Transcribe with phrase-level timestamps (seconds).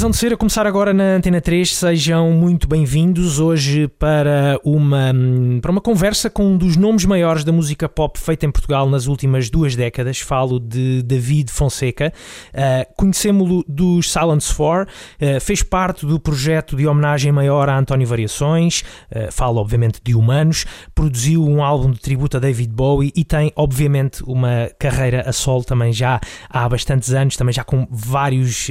[0.00, 5.12] Razão de ser a começar agora na Antena 3, sejam muito bem-vindos hoje para uma,
[5.60, 9.06] para uma conversa com um dos nomes maiores da música pop feita em Portugal nas
[9.06, 10.18] últimas duas décadas.
[10.18, 12.14] Falo de David Fonseca.
[12.48, 18.06] Uh, Conhecemos-lo dos Silence 4, uh, fez parte do projeto de homenagem maior a António
[18.06, 18.82] Variações,
[19.14, 20.64] uh, falo obviamente de Humanos,
[20.94, 25.62] produziu um álbum de tributo a David Bowie e tem obviamente uma carreira a solo
[25.62, 28.66] também já há bastantes anos, também já com vários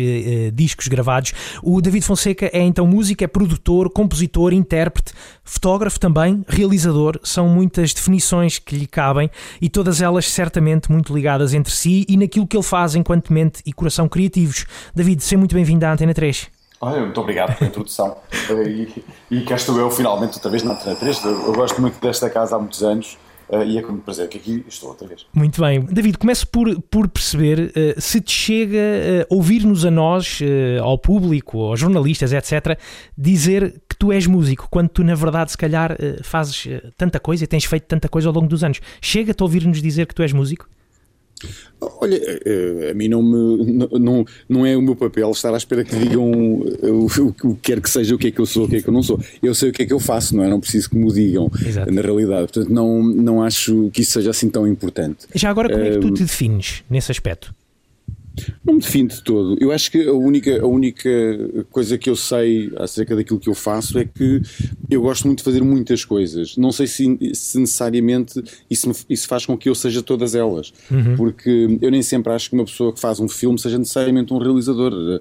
[0.55, 1.18] discos gravados
[1.61, 7.19] O David Fonseca é então músico, é produtor, compositor, intérprete, fotógrafo também, realizador.
[7.23, 9.29] São muitas definições que lhe cabem
[9.61, 13.61] e todas elas certamente muito ligadas entre si e naquilo que ele faz enquanto mente
[13.65, 14.65] e coração criativos.
[14.95, 16.47] David, seja muito bem-vindo à Antena 3.
[16.81, 18.17] Olha, muito obrigado pela introdução.
[18.65, 21.25] e, e cá estou eu finalmente outra vez na Antena 3.
[21.25, 23.17] Eu gosto muito desta casa há muitos anos.
[23.49, 25.25] Uh, e é com muito prazer que aqui estou outra vez.
[25.33, 25.81] Muito bem.
[25.81, 30.39] David, começo por, por perceber uh, se te chega uh, ouvir-nos a nós,
[30.81, 32.77] ao público, aos jornalistas, etc.,
[33.17, 37.47] dizer que tu és músico, quando tu, na verdade, se calhar fazes tanta coisa e
[37.47, 38.79] tens feito tanta coisa ao longo dos anos.
[39.01, 40.67] Chega-te a ouvir-nos dizer que tu és músico?
[42.01, 45.83] Olha, eh, a mim não, me, não, não é o meu papel estar à espera
[45.83, 48.69] que digam o, o, que quer que seja o que é que eu sou, o
[48.69, 49.19] que é que eu não sou.
[49.41, 50.49] Eu sei o que é que eu faço, não é?
[50.49, 51.91] Não preciso que me digam Exato.
[51.91, 52.51] na realidade.
[52.51, 55.27] Portanto, não, não acho que isso seja assim tão importante.
[55.33, 57.53] Já agora, como é que tu te defines nesse aspecto?
[58.63, 59.57] Não me defino de todo.
[59.59, 61.09] Eu acho que a única, a única
[61.71, 64.41] coisa que eu sei acerca daquilo que eu faço é que
[64.89, 66.57] eu gosto muito de fazer muitas coisas.
[66.57, 70.73] Não sei se, se necessariamente isso, me, isso faz com que eu seja todas elas.
[70.89, 71.15] Uhum.
[71.15, 74.37] Porque eu nem sempre acho que uma pessoa que faz um filme seja necessariamente um
[74.37, 74.93] realizador.
[74.93, 75.19] Uh,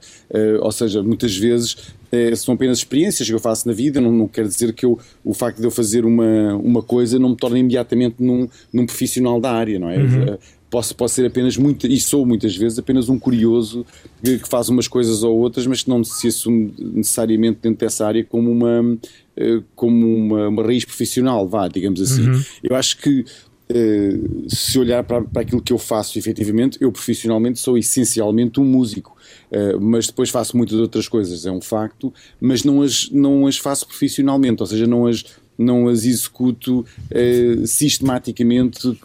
[0.60, 1.72] ou seja, muitas vezes
[2.12, 4.00] uh, são apenas experiências que eu faço na vida.
[4.00, 7.30] Não, não quer dizer que eu, o facto de eu fazer uma, uma coisa não
[7.30, 9.98] me torne imediatamente num, num profissional da área, não é?
[9.98, 10.38] Uhum
[10.70, 13.84] posso, posso ser apenas muito, e sou muitas vezes apenas um curioso
[14.22, 18.06] que, que faz umas coisas ou outras, mas que não se assume necessariamente dentro dessa
[18.06, 18.98] área como uma,
[19.36, 22.28] eh, como uma, uma raiz profissional, vá, digamos assim.
[22.28, 22.42] Uhum.
[22.62, 23.24] Eu acho que
[23.70, 28.64] Uh, se olhar para, para aquilo que eu faço efetivamente, eu profissionalmente sou essencialmente um
[28.64, 29.14] músico,
[29.52, 33.58] uh, mas depois faço muitas outras coisas, é um facto, mas não as, não as
[33.58, 35.22] faço profissionalmente, ou seja, não as,
[35.58, 38.96] não as executo uh, sistematicamente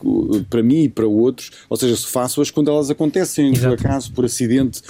[0.49, 3.75] para mim e para outros, ou seja, se faço-as quando elas acontecem, Exato.
[3.75, 4.81] por acaso, por acidente,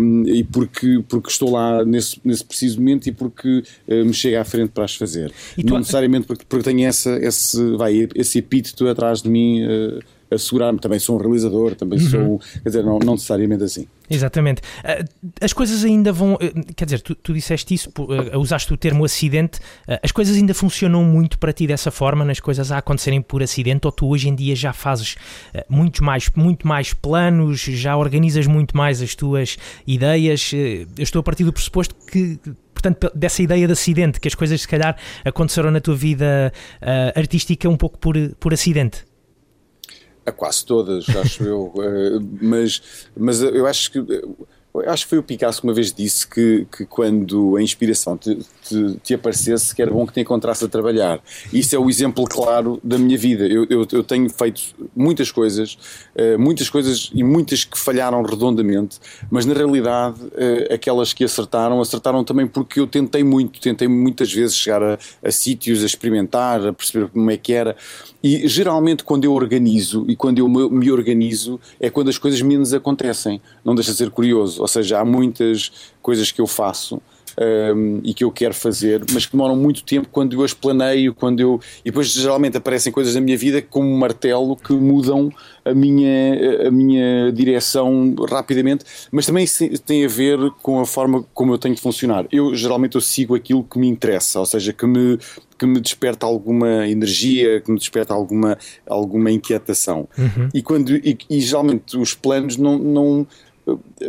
[0.00, 4.14] um, eh, e porque, porque estou lá nesse, nesse preciso momento e porque uh, me
[4.14, 5.32] chega à frente para as fazer.
[5.56, 9.62] Não necessariamente porque, porque tenho essa, esse, vai, esse epíteto atrás de mim.
[9.64, 12.10] Uh, assegurar-me, também sou um realizador, também uhum.
[12.10, 13.86] sou, quer dizer, não, não necessariamente assim.
[14.08, 14.62] Exatamente.
[14.82, 15.04] Ah,
[15.40, 17.92] as coisas ainda vão, eh, quer dizer, tu, tu disseste isso,
[18.32, 22.24] eh, usaste o termo acidente, ah, as coisas ainda funcionam muito para ti dessa forma,
[22.24, 25.16] nas coisas a acontecerem por acidente, ou tu hoje em dia já fazes
[25.54, 30.52] ah, muito mais, muito mais planos, já organizas muito mais as tuas ideias.
[30.54, 32.38] Eh, eu estou a partir do pressuposto que
[32.72, 37.18] portanto, dessa ideia de acidente, que as coisas se calhar aconteceram na tua vida uh,
[37.18, 39.04] artística um pouco por, por acidente.
[40.30, 41.72] A quase todas, acho eu.
[41.82, 42.82] Eh, mas,
[43.16, 43.98] mas eu acho que.
[44.86, 48.38] Acho que foi o Picasso que uma vez disse que, que quando a inspiração te,
[48.62, 51.20] te, te, aparecesse, que era bom que te encontrasse a trabalhar.
[51.52, 53.48] Isso é o exemplo claro da minha vida.
[53.48, 54.62] Eu, eu, eu tenho feito
[54.94, 55.76] muitas coisas,
[56.14, 61.80] uh, muitas coisas e muitas que falharam redondamente, mas na realidade uh, aquelas que acertaram,
[61.80, 66.64] acertaram também porque eu tentei muito, tentei muitas vezes chegar a, a sítios, a experimentar,
[66.64, 67.74] a perceber como é que era.
[68.22, 72.72] E geralmente quando eu organizo e quando eu me organizo é quando as coisas menos
[72.72, 73.42] acontecem.
[73.64, 74.59] Não deixa de ser curioso.
[74.60, 75.72] Ou seja, há muitas
[76.02, 77.00] coisas que eu faço
[77.40, 81.14] um, e que eu quero fazer, mas que demoram muito tempo quando eu as planeio,
[81.14, 81.60] quando eu.
[81.80, 85.32] E depois geralmente aparecem coisas na minha vida como um martelo que mudam
[85.64, 89.46] a minha, a minha direção rapidamente, mas também
[89.84, 92.26] tem a ver com a forma como eu tenho de funcionar.
[92.30, 95.18] Eu geralmente eu sigo aquilo que me interessa, ou seja, que me
[95.58, 98.56] que me desperta alguma energia, que me desperta alguma,
[98.86, 100.08] alguma inquietação.
[100.16, 100.48] Uhum.
[100.54, 103.26] E, quando, e, e, geralmente os planos não, não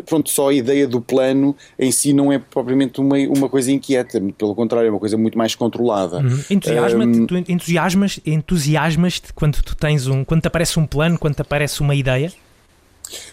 [0.06, 4.22] pronto, só a ideia do plano em si não é propriamente uma, uma coisa inquieta,
[4.38, 6.18] pelo contrário, é uma coisa muito mais controlada.
[6.18, 6.44] Uhum.
[6.50, 11.36] Entusiasma-te, um, tu entusiasmas, entusiasmas-te quando tu tens um, quando te aparece um plano, quando
[11.36, 12.32] te aparece uma ideia?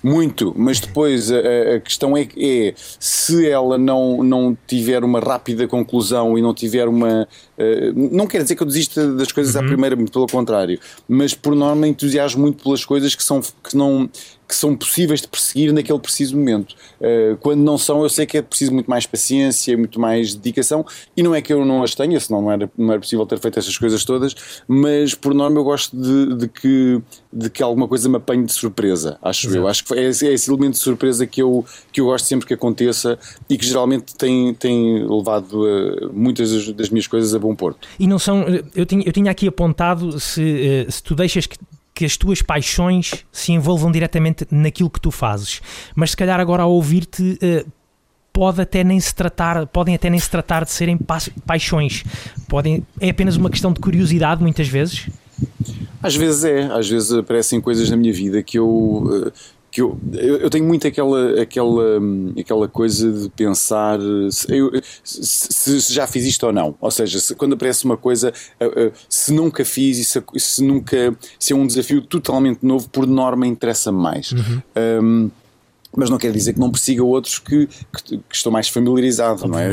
[0.03, 5.67] Muito, mas depois a, a questão é, é, se ela não, não tiver uma rápida
[5.67, 7.29] conclusão e não tiver uma.
[7.57, 9.63] Uh, não quer dizer que eu desista das coisas uhum.
[9.63, 10.79] à primeira, pelo contrário,
[11.09, 14.09] mas por norma entusiasmo muito pelas coisas que, são, que, não,
[14.49, 16.75] que são possíveis de perseguir naquele preciso momento.
[16.99, 20.87] Uh, quando não são, eu sei que é preciso muito mais paciência, muito mais dedicação,
[21.15, 23.39] e não é que eu não as tenha, senão não era, não era possível ter
[23.39, 24.35] feito essas coisas todas,
[24.67, 26.99] mas por norma eu gosto de, de que,
[27.31, 29.59] de que alguma coisa me apanhe de surpresa, acho Exato.
[29.59, 29.69] eu.
[29.69, 31.63] Acho que é, é, esse elemento de surpresa que eu,
[31.93, 33.19] que eu gosto sempre que aconteça
[33.51, 37.87] e que geralmente tem, tem levado uh, muitas das, das minhas coisas a bom porto.
[38.01, 41.59] E não são, eu tinha, eu tinha aqui apontado se, se tu deixas que
[41.99, 45.61] que as tuas paixões se envolvam diretamente naquilo que tu fazes.
[45.97, 47.69] Mas se calhar agora ao ouvir-te uh,
[48.33, 52.05] pode até nem se tratar, podem até nem se tratar de serem pa paixões.
[52.47, 55.09] Podem, é apenas uma questão de curiosidade muitas vezes.
[56.01, 59.33] Às vezes é, às vezes aparecem coisas na minha vida que eu eh,
[59.79, 62.01] que eu, eu, tenho muito aquela, aquela,
[62.39, 64.73] aquela coisa de pensar se, eu,
[65.05, 66.75] se, se, já fiz isto ou não.
[66.81, 70.65] Ou seja, se, quando aparece uma coisa, eh, eh, se nunca fiz e se, se,
[70.65, 74.33] nunca se é um desafio totalmente novo, por norma interessa-me mais.
[74.33, 74.63] Uhum.
[74.77, 75.31] Um,
[75.97, 79.59] mas não quer dizer que não persiga outros que, que, que estou mais familiarizado, não
[79.59, 79.71] é?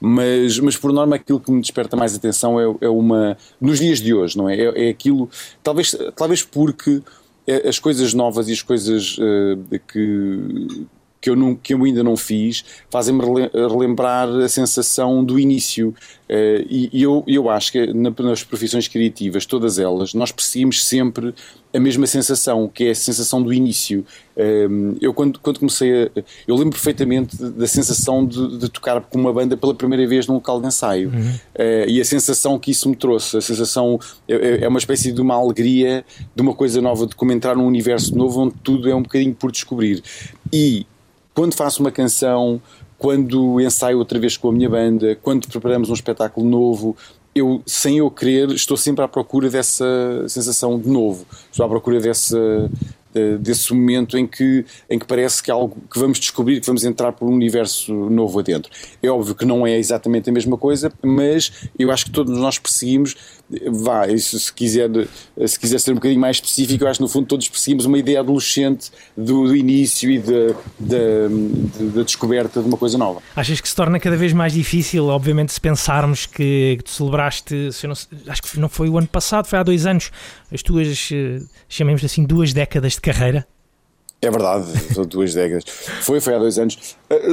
[0.00, 3.36] Mas, mas por norma aquilo que me desperta mais atenção é, é uma.
[3.60, 4.56] nos dias de hoje, não é?
[4.56, 5.28] É, é aquilo.
[5.62, 7.02] Talvez, talvez porque
[7.46, 10.86] as coisas novas e as coisas uh, que,
[11.20, 15.88] que eu, não, que eu ainda não fiz fazem-me relembrar a sensação do início.
[16.28, 21.34] Uh, e, e eu, eu acho que nas profissões criativas, todas elas, nós perseguimos sempre
[21.74, 24.06] a mesma sensação, que é a sensação do início.
[24.36, 26.10] Uh, eu, quando, quando comecei a.
[26.46, 30.34] Eu lembro perfeitamente da sensação de, de, tocar com uma banda pela primeira vez num
[30.34, 31.10] local de ensaio.
[31.10, 31.30] Uhum.
[31.30, 33.36] Uh, e a sensação que isso me trouxe.
[33.36, 33.98] A sensação.
[34.28, 36.04] É, é, é, uma espécie de uma alegria,
[36.34, 39.34] de uma coisa nova, de como entrar num universo novo onde tudo é um bocadinho
[39.34, 40.00] por descobrir.
[40.52, 40.86] E
[41.34, 42.62] quando faço uma canção,
[42.96, 46.96] quando ensaio outra vez com a minha banda, quando preparamos um espetáculo novo,
[47.34, 49.84] eu, sem eu querer, estou sempre à procura dessa
[50.28, 52.70] sensação de novo, estou à procura dessa,
[53.40, 57.12] desse momento em que, em que parece que algo que vamos descobrir, que vamos entrar
[57.12, 58.70] por um universo novo adentro.
[59.02, 62.58] É óbvio que não é exatamente a mesma coisa, mas eu acho que todos nós
[62.58, 63.14] perseguimos,
[63.70, 64.90] vá, isso, se, quiser,
[65.46, 67.98] se quiser ser um bocadinho mais específico, eu acho que no fundo todos perseguimos uma
[67.98, 73.22] ideia adolescente do, do início e da descoberta de uma coisa nova.
[73.36, 77.70] Achas que se torna cada vez mais difícil, obviamente, se pensarmos que, que tu celebraste,
[77.84, 77.92] não,
[78.32, 80.10] acho que não foi o ano passado, foi há dois anos,
[80.52, 83.46] as tuas, eh, chamemos assim, duas décadas de carreira?
[84.22, 84.66] É verdade,
[85.08, 85.64] duas décadas.
[86.00, 86.96] Foi, foi há dois anos.
[87.10, 87.32] Eh,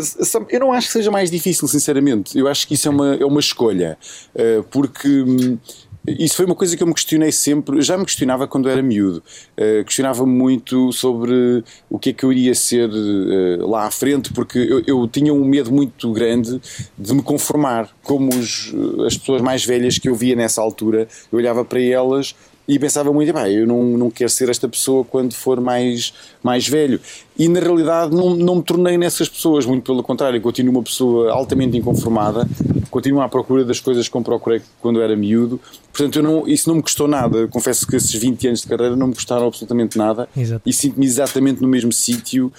[0.49, 2.37] eu não acho que seja mais difícil, sinceramente.
[2.37, 3.97] Eu acho que isso é uma, é uma escolha.
[4.35, 5.57] Eh, porque hum,
[6.07, 7.81] isso foi uma coisa que eu me questionei sempre.
[7.81, 9.23] Já me questionava quando era miúdo.
[9.57, 14.33] Uh, questionava muito sobre o que é que eu iria ser uh, lá à frente,
[14.33, 16.59] porque eu, eu, tinha um medo muito grande
[16.97, 17.89] de me conformar.
[18.03, 18.73] Como os,
[19.05, 22.35] as pessoas mais velhas que eu via nessa altura, eu olhava para elas
[22.67, 26.13] e pensava muito, bem, eu não, não quero ser esta pessoa quando for mais,
[26.43, 26.99] mais velho.
[27.37, 31.31] E na realidade não, não me tornei nessas pessoas, muito pelo contrário, continuo uma pessoa
[31.31, 32.47] altamente inconformada,
[32.89, 35.59] continuo à procura das coisas que procurei quando era miúdo,
[35.91, 37.47] portanto eu não, isso não me custou nada.
[37.47, 40.61] Confesso que esses 20 anos de carreira não me custaram absolutamente nada Exato.
[40.65, 42.51] e sinto-me exatamente no mesmo sítio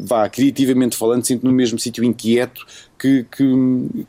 [0.00, 2.66] vá, criativamente falando, sinto no mesmo sítio inquieto
[2.98, 3.44] que, que,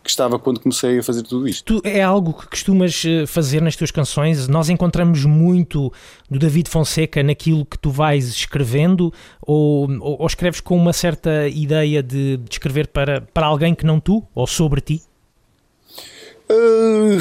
[0.03, 1.81] que, estava quando comecei a fazer tudo isto.
[1.81, 4.47] Tu, é algo que costumas eh, fazer nas tuas canções?
[4.47, 5.93] Nós encontramos muito
[6.29, 11.47] do David Fonseca naquilo que tu vais escrevendo ou, ou, ou escreves com uma certa
[11.47, 15.01] ideia de, de escrever para, para alguém que não tu ou sobre ti?
[16.51, 17.19] Uh,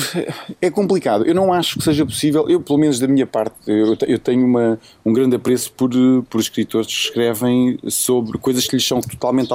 [0.60, 1.24] é complicado.
[1.26, 2.48] Eu não acho que seja possível.
[2.48, 5.90] Eu, pelo menos da minha parte, eu, eu tenho uma, um grande apreço por,
[6.30, 9.50] por escritores que escrevem sobre coisas que lhes são totalmente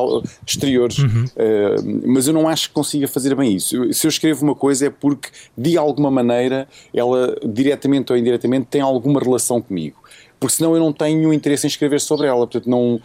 [0.45, 0.99] exteriores.
[0.99, 1.25] Uhum.
[1.25, 3.91] Uh, mas eu não acho que consiga fazer bem isso.
[3.91, 8.81] Se eu escrevo uma coisa é porque, de alguma maneira, ela, diretamente ou indiretamente, tem
[8.81, 10.03] alguma relação comigo
[10.43, 12.45] porque senão eu não tenho interesse em escrever sobre ela.
[12.45, 12.99] Portanto, não,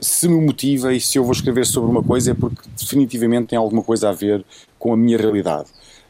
[0.00, 3.58] se me motiva e se eu vou escrever sobre uma coisa é porque definitivamente tem
[3.58, 4.42] alguma coisa a ver
[4.78, 5.66] com a minha realidade.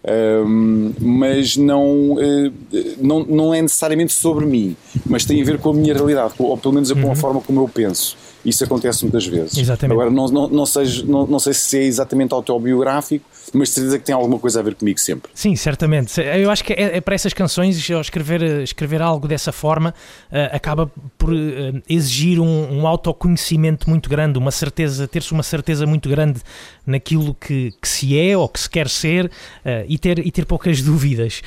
[0.07, 2.53] Um, mas não, uh,
[3.01, 6.57] não, não é necessariamente sobre mim, mas tem a ver com a minha realidade, ou
[6.59, 7.13] pelo menos com uhum.
[7.13, 8.15] a forma como eu penso.
[8.45, 9.57] Isso acontece muitas vezes.
[9.57, 9.93] Exatamente.
[9.93, 14.05] Agora, não, não, não, seja, não, não sei se é exatamente autobiográfico, mas certeza que
[14.05, 15.31] tem alguma coisa a ver comigo sempre.
[15.35, 16.21] Sim, certamente.
[16.21, 19.91] Eu acho que é, é para essas canções, escrever, escrever algo dessa forma
[20.31, 25.87] uh, acaba por uh, exigir um, um, autoconhecimento muito grande, uma certeza, ter-se uma certeza
[25.87, 26.41] muito grande
[26.87, 30.45] naquilo que, que, se é ou que se quer ser uh, e, ter, e ter
[30.45, 31.43] poucas dúvidas.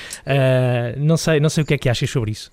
[0.97, 2.49] não, sei, não sei o que é que achas sobre isso.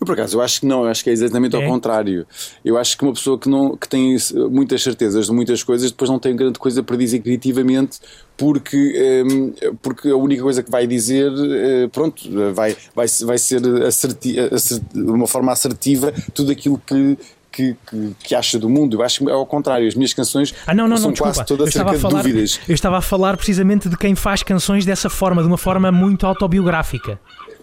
[0.00, 1.66] Eu, por acaso, eu acho que não, eu acho que é exatamente ao É?
[1.66, 2.26] contrário.
[2.64, 4.16] Eu acho que uma pessoa que, não, que tem
[4.50, 7.98] muitas certezas de muitas coisas, depois não tem grande coisa para dizer criativamente,
[8.36, 9.52] porque, hum,
[9.82, 12.22] porque a única coisa que vai dizer, eh, pronto,
[12.54, 17.18] vai, vai, vai ser asserti, assert- de uma forma assertiva tudo aquilo que.
[17.52, 19.84] Que, que, que acha do mundo, eu acho que é ao contrário.
[19.88, 22.60] As minhas canções Ah, não, não, são não, quase todas acerca de falar, dúvidas.
[22.68, 26.24] eu estava a falar precisamente de quem faz canções dessa forma, de uma forma muito
[26.28, 27.18] autobiográfica.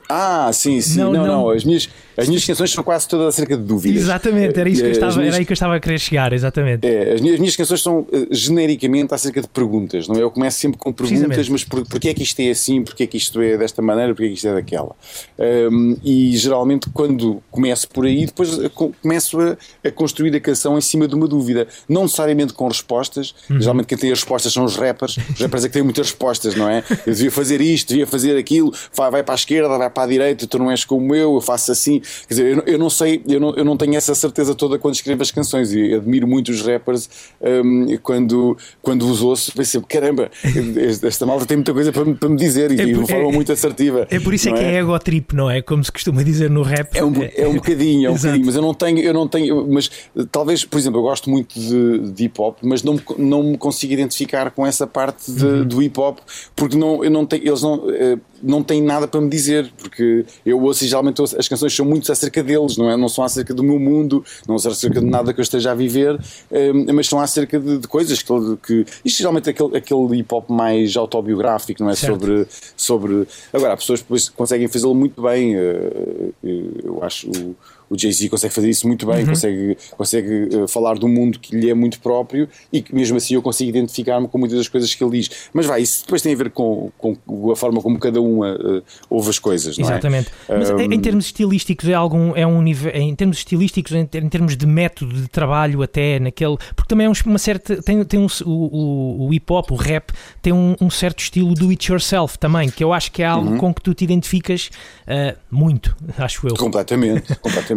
[0.09, 0.99] Ah, sim, sim.
[0.99, 1.37] Não, Não, não.
[1.43, 1.49] não.
[1.49, 4.03] As, minhas, as minhas canções são quase todas acerca de dúvidas.
[4.03, 5.99] Exatamente, era, isso que eu Eh, estava, minhas- era aí que eu estava a querer
[5.99, 6.87] chegar, exatamente.
[6.87, 10.21] É, as, minhas, as minhas canções são eh, genericamente acerca de perguntas, não é?
[10.21, 13.07] Eu começo sempre com perguntas, mas por, porquê é que isto é assim, porquê é
[13.07, 14.95] que isto é desta maneira, porquê é que isto é daquela?
[15.39, 20.39] Ahm, e geralmente quando começo por aí, depois eh, co- começo a, a construir a
[20.39, 23.59] canção em cima de uma dúvida, não necessariamente com respostas, Uhum.
[23.59, 26.55] geralmente quem tem as respostas são os rappers, os rappers é que têm muitas respostas,
[26.55, 26.83] não é?
[27.05, 30.07] Eu devia fazer isto, devia fazer aquilo, vai, vai para a esquerda, vai para a
[30.07, 31.99] direita, tu não és como eu, eu faço assim.
[32.27, 34.77] Quer dizer, eu, não- eu não sei, eu não, eu não tenho essa certeza toda
[34.79, 37.09] quando escrevo as canções e admiro muito os rappers
[37.41, 40.29] hum, quando, quando os ouço, pensei, caramba,
[41.03, 43.07] esta malta tem muita coisa para, me- para me dizer e É de por- uma
[43.07, 44.07] forma é- muito assertiva.
[44.09, 45.61] É por isso é que é ego trip, não é?
[45.61, 46.95] Como se costuma dizer no rap.
[46.97, 49.67] É um, é um bocadinho, é um bocadinho, mas eu não tenho, eu não tenho,
[49.69, 49.89] mas
[50.31, 53.57] talvez, por exemplo, eu gosto muito de, de hip hop, mas não me, não me
[53.57, 55.65] consigo identificar com essa parte de- Uhum.
[55.65, 56.19] do hip hop,
[56.55, 60.25] porque não, eu não tenho, eles não, eh, não têm nada para me dizer, porque
[60.45, 62.95] eu ouço e geralmente ouço- as canções são muito acerca deles, não é?
[62.97, 65.75] Não são acerca do meu mundo, não são acerca de nada que eu esteja a
[65.75, 66.19] viver,
[66.51, 68.33] eh, mas são acerca de, de coisas que,
[68.65, 71.95] que isto geralmente é aquele, aquele hip hop mais autobiográfico, não é?
[71.95, 72.13] Certo.
[72.19, 73.27] Sobre, sobre.
[73.53, 75.55] Agora, há pessoas que conseguem fazê-lo muito bem.
[75.55, 77.55] eh, eh, Eu acho o,
[77.89, 81.69] o Jay-Z consegue fazer isso muito bem, consegue, consegue eh, falar do mundo que lhe
[81.69, 85.03] é muito próprio e que mesmo assim eu consigo identificar-me com muitas das coisas que
[85.03, 85.29] ele diz.
[85.53, 87.17] Mas vai, isso depois tem a ver com, com
[87.51, 89.91] a forma como cada um eh, ouve as coisas, não é?
[89.93, 90.29] Exatamente.
[90.49, 94.23] Mas em, em termos estilísticos é algum é um nível em termos estilísticos em, ter-
[94.23, 98.03] em termos de método de trabalho até naquele porque também é um- uma certa tem
[98.03, 101.69] tem um, o, o- o hip hop o rap tem um, um certo estilo do
[101.69, 103.57] it yourself também que eu acho que é algo Uhum.
[103.57, 104.69] com que tu te identificas
[105.07, 106.55] ah, muito acho eu.
[106.55, 107.76] Completamente, completamente.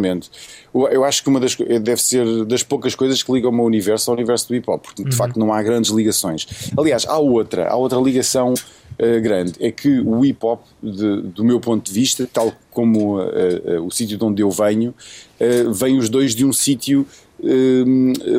[0.73, 3.53] Eu, eu acho que uma das co- deve ser das poucas coisas que ligam o
[3.53, 6.47] meu universo ao universo do hip hop, porque de facto não há grandes ligações.
[6.77, 8.53] Aliás, há outra, há outra ligação
[8.99, 13.21] eh, grande, é que o hip hop, de- do meu ponto de vista, tal como
[13.21, 14.93] eh, eh, o sítio de onde eu venho,
[15.39, 17.05] eh, vem os dois de um sítio
[17.43, 17.83] eh,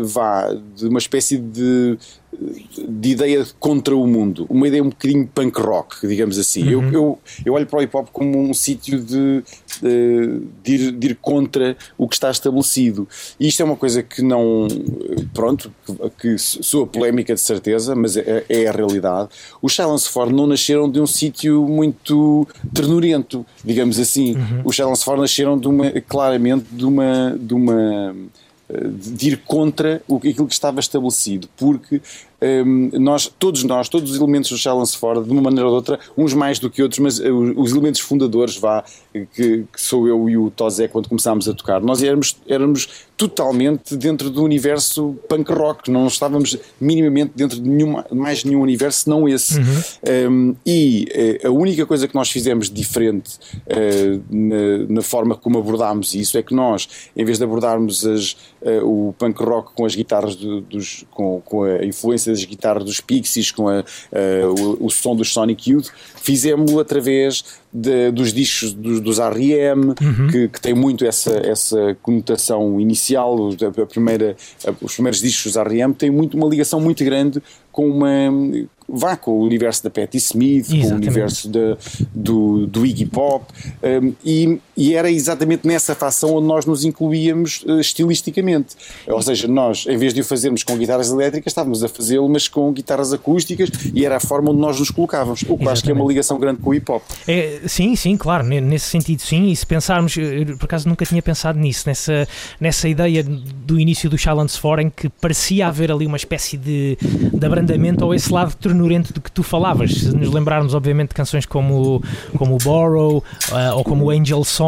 [0.03, 1.99] vá de uma espécie de
[2.33, 6.69] de ideia contra o mundo, uma ideia um bocadinho punk rock, digamos assim.
[6.69, 9.43] Eu, eu, eu olho para o hip hop como um sítio de,
[10.63, 13.07] de, ir, de ir contra o que está estabelecido.
[13.39, 14.67] E isto é uma coisa que não.
[15.35, 15.73] Pronto,
[16.19, 19.29] que, soa polémica de certeza, mas é, é a realidade.
[19.61, 24.35] Os Silence Ford não nasceram de um sítio muito ternurento, digamos assim.
[24.65, 27.37] Os Silence Ford nasceram de uma, claramente de uma.
[27.39, 28.15] De uma
[28.73, 32.01] de ir contra aquilo que estava estabelecido, porque
[32.99, 36.01] nós, todos nós, todos os elementos do Challenge Ford, de uma maneira ou de outra,
[36.17, 40.29] uns mais do que outros, mas uh, os elementos fundadores, vá, que, que sou eu
[40.29, 45.53] e o Tozé quando começámos a tocar, nós éramos, éramos totalmente dentro do universo punk
[45.53, 49.61] rock, não estávamos minimamente dentro de nenhuma, mais nenhum universo senão esse.
[50.29, 51.07] Um, e
[51.45, 56.37] uh, a única coisa que nós fizemos diferente uh, na, na, forma como abordámos isso
[56.37, 58.33] é que nós, em vez de abordarmos as,
[58.63, 62.85] uh, o punk rock com as guitarras do, dos, com, com, a influência das guitarras
[62.85, 63.85] dos Pixies, com a,
[64.59, 70.29] o, o, som dos Sonic Youth, fizemos-lo através de, dos discos dos, dos R.E.M., uhum.
[70.31, 74.37] que, que, tem muito essa, essa conotação inicial, a primeira,
[74.81, 75.95] os primeiros discos dos R.E.M.
[75.95, 78.31] têm muito uma ligação muito grande com uma
[78.93, 80.89] vá com o universo da Patti Smith, exatamente.
[80.89, 81.77] com o universo da,
[82.15, 83.47] do, do Iggy Pop,
[83.83, 88.77] um, e, e, era exatamente nessa facção onde nós nos incluíamos uh, estilisticamente.
[89.07, 92.49] Ou seja, nós, em vez de o fazermos com guitarras elétricas, estávamos a fazê-lo, mas
[92.49, 95.43] com guitarras acústicas, e era a forma onde nós nos colocávamos.
[95.43, 95.73] O que exatamente.
[95.73, 97.03] acho que é uma ligação grande com o hip hop.
[97.27, 99.51] É, sim, sim, claro, nesse sentido, sim.
[99.51, 100.15] E se pensarmos,
[100.59, 102.27] por acaso nunca tinha pensado nisso, nessa,
[102.61, 106.97] nessa ideia do início do Challenge Foreign, que parecia haver ali uma espécie de,
[107.33, 109.93] de abrandamento ou esse lado ternurento do que tu falavas.
[109.93, 112.03] Se nos lembrarmos, obviamente, de canções como,
[112.37, 114.62] como Borrow uh, ou como Angel Song,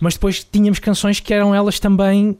[0.00, 2.38] mas depois tínhamos canções que eram elas também uh,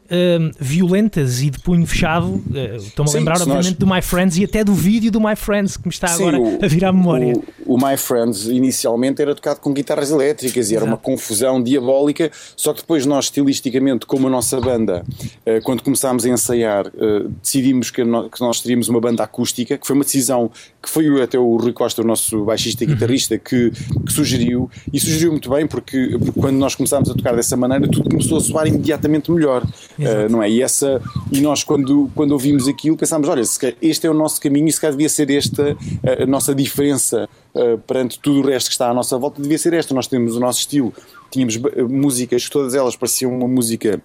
[0.59, 2.27] violentas e de punho fechado.
[2.27, 3.73] Uh, Estou-me a lembrar, obviamente, nós...
[3.75, 6.41] do My Friends e até do vídeo do My Friends, que me está Sim, agora
[6.41, 7.35] o, a vir à memória.
[7.67, 12.31] O, o My Friends inicialmente era tocado com guitarras elétricas e era uma confusão diabólica,
[12.57, 17.29] só que depois nós, estilisticamente, como a nossa banda, uh, quando começámos a ensaiar, uh,
[17.43, 20.51] decidimos que, no, que, nós teríamos uma banda acústica, que foi uma decisão
[20.83, 22.95] que foi até o Rui Costa, o nosso baixista e uhum.
[22.95, 27.35] guitarrista, que, que, sugeriu, e sugeriu muito bem, porque, porque, quando nós começámos a tocar
[27.35, 29.63] dessa maneira, tudo começou a soar imediatamente melhor,
[30.31, 30.51] não é?
[30.51, 33.43] E, essa, e nós, quando, quando ouvimos aquilo, pensámos: olha,
[33.83, 35.77] este é o nosso caminho e se calhar devia ser esta
[36.23, 39.73] a nossa diferença uh, perante tudo o resto que está à nossa volta, devia ser
[39.73, 39.95] esta.
[39.95, 40.93] Nós temos o nosso estilo,
[41.31, 41.57] tínhamos
[41.89, 44.01] músicas, todas elas pareciam uma música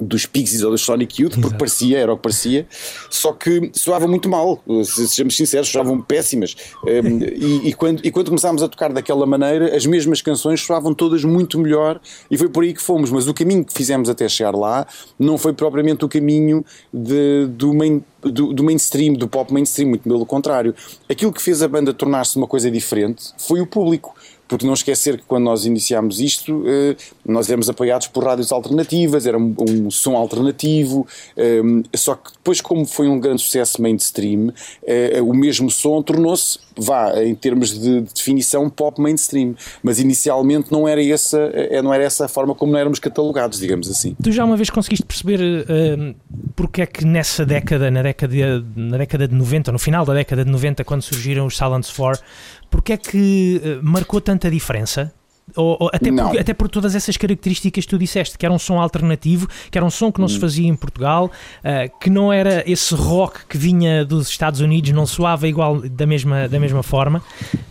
[0.00, 1.58] dos Pixies ou dos Sonic Youth, porque Exato.
[1.58, 2.66] parecia, era o que parecia,
[3.10, 6.56] só que soava muito mal, sejamos sinceros, soavam péssimas.
[6.84, 10.94] Um, e, e, quando, e quando começámos a tocar daquela maneira, as mesmas canções soavam
[10.94, 12.00] todas muito melhor
[12.30, 13.10] e foi por aí que fomos.
[13.10, 14.86] Mas o caminho que fizemos até chegar lá
[15.18, 20.02] não foi propriamente o caminho de, do, main, do, do mainstream, do pop mainstream, muito
[20.02, 20.74] pelo contrário.
[21.08, 24.14] Aquilo que fez a banda tornar-se uma coisa diferente foi o público
[24.48, 29.26] porque não esquecer que quando nós iniciámos isto, eh, nós éramos apoiados por rádios alternativas,
[29.26, 31.60] era um, som alternativo, eh,
[31.94, 34.52] só que depois, como foi um grande sucesso mainstream,
[34.86, 40.88] eh, o mesmo som tornou-se, vá, em termos de definição, pop mainstream, mas inicialmente não
[40.88, 41.52] era essa,
[41.82, 44.16] não era essa a forma como não éramos catalogados, digamos assim.
[44.22, 46.14] Tu já uma vez conseguiste perceber uh,
[46.56, 50.44] porque é que nessa década, na década, na década de 90, no final da década
[50.44, 52.22] de 90, quando surgiram os Silence 4,
[52.70, 55.12] porque é que uh, marcou tanta diferença?
[55.56, 58.58] Ou, ou até, por, até, por, todas essas características que tu disseste, que era um
[58.58, 60.28] som alternativo, que era um som que não hum.
[60.28, 64.90] se fazia em Portugal, uh, que não era esse rock que vinha dos Estados Unidos,
[64.92, 67.22] não soava igual da mesma, da mesma forma.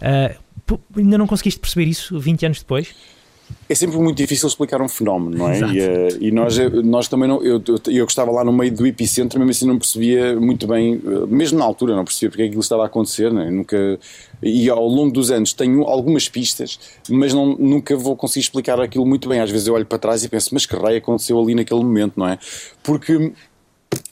[0.01, 2.96] Uh, ainda não conseguiste perceber isso 20 anos depois?
[3.70, 5.60] É sempre muito difícil explicar um fenómeno, não é?
[5.60, 7.44] E, uh, e, nós, eh, nós também não.
[7.44, 11.01] Eu, eu, eu estava lá no meio do epicentro, mesmo assim não percebia muito bem,
[11.06, 13.51] eh, mesmo na altura, não percebia porque é aquilo estava a acontecer, não é?
[13.51, 14.00] Nunca.
[14.42, 19.06] E ao longo dos anos tenho algumas pistas, mas não, nunca vou conseguir explicar aquilo
[19.06, 19.42] muito bem.
[19.42, 22.13] Às vezes eu olho para trás e penso, mas que raio aconteceu ali naquele momento,
[22.16, 22.39] não é?
[22.84, 23.34] Porque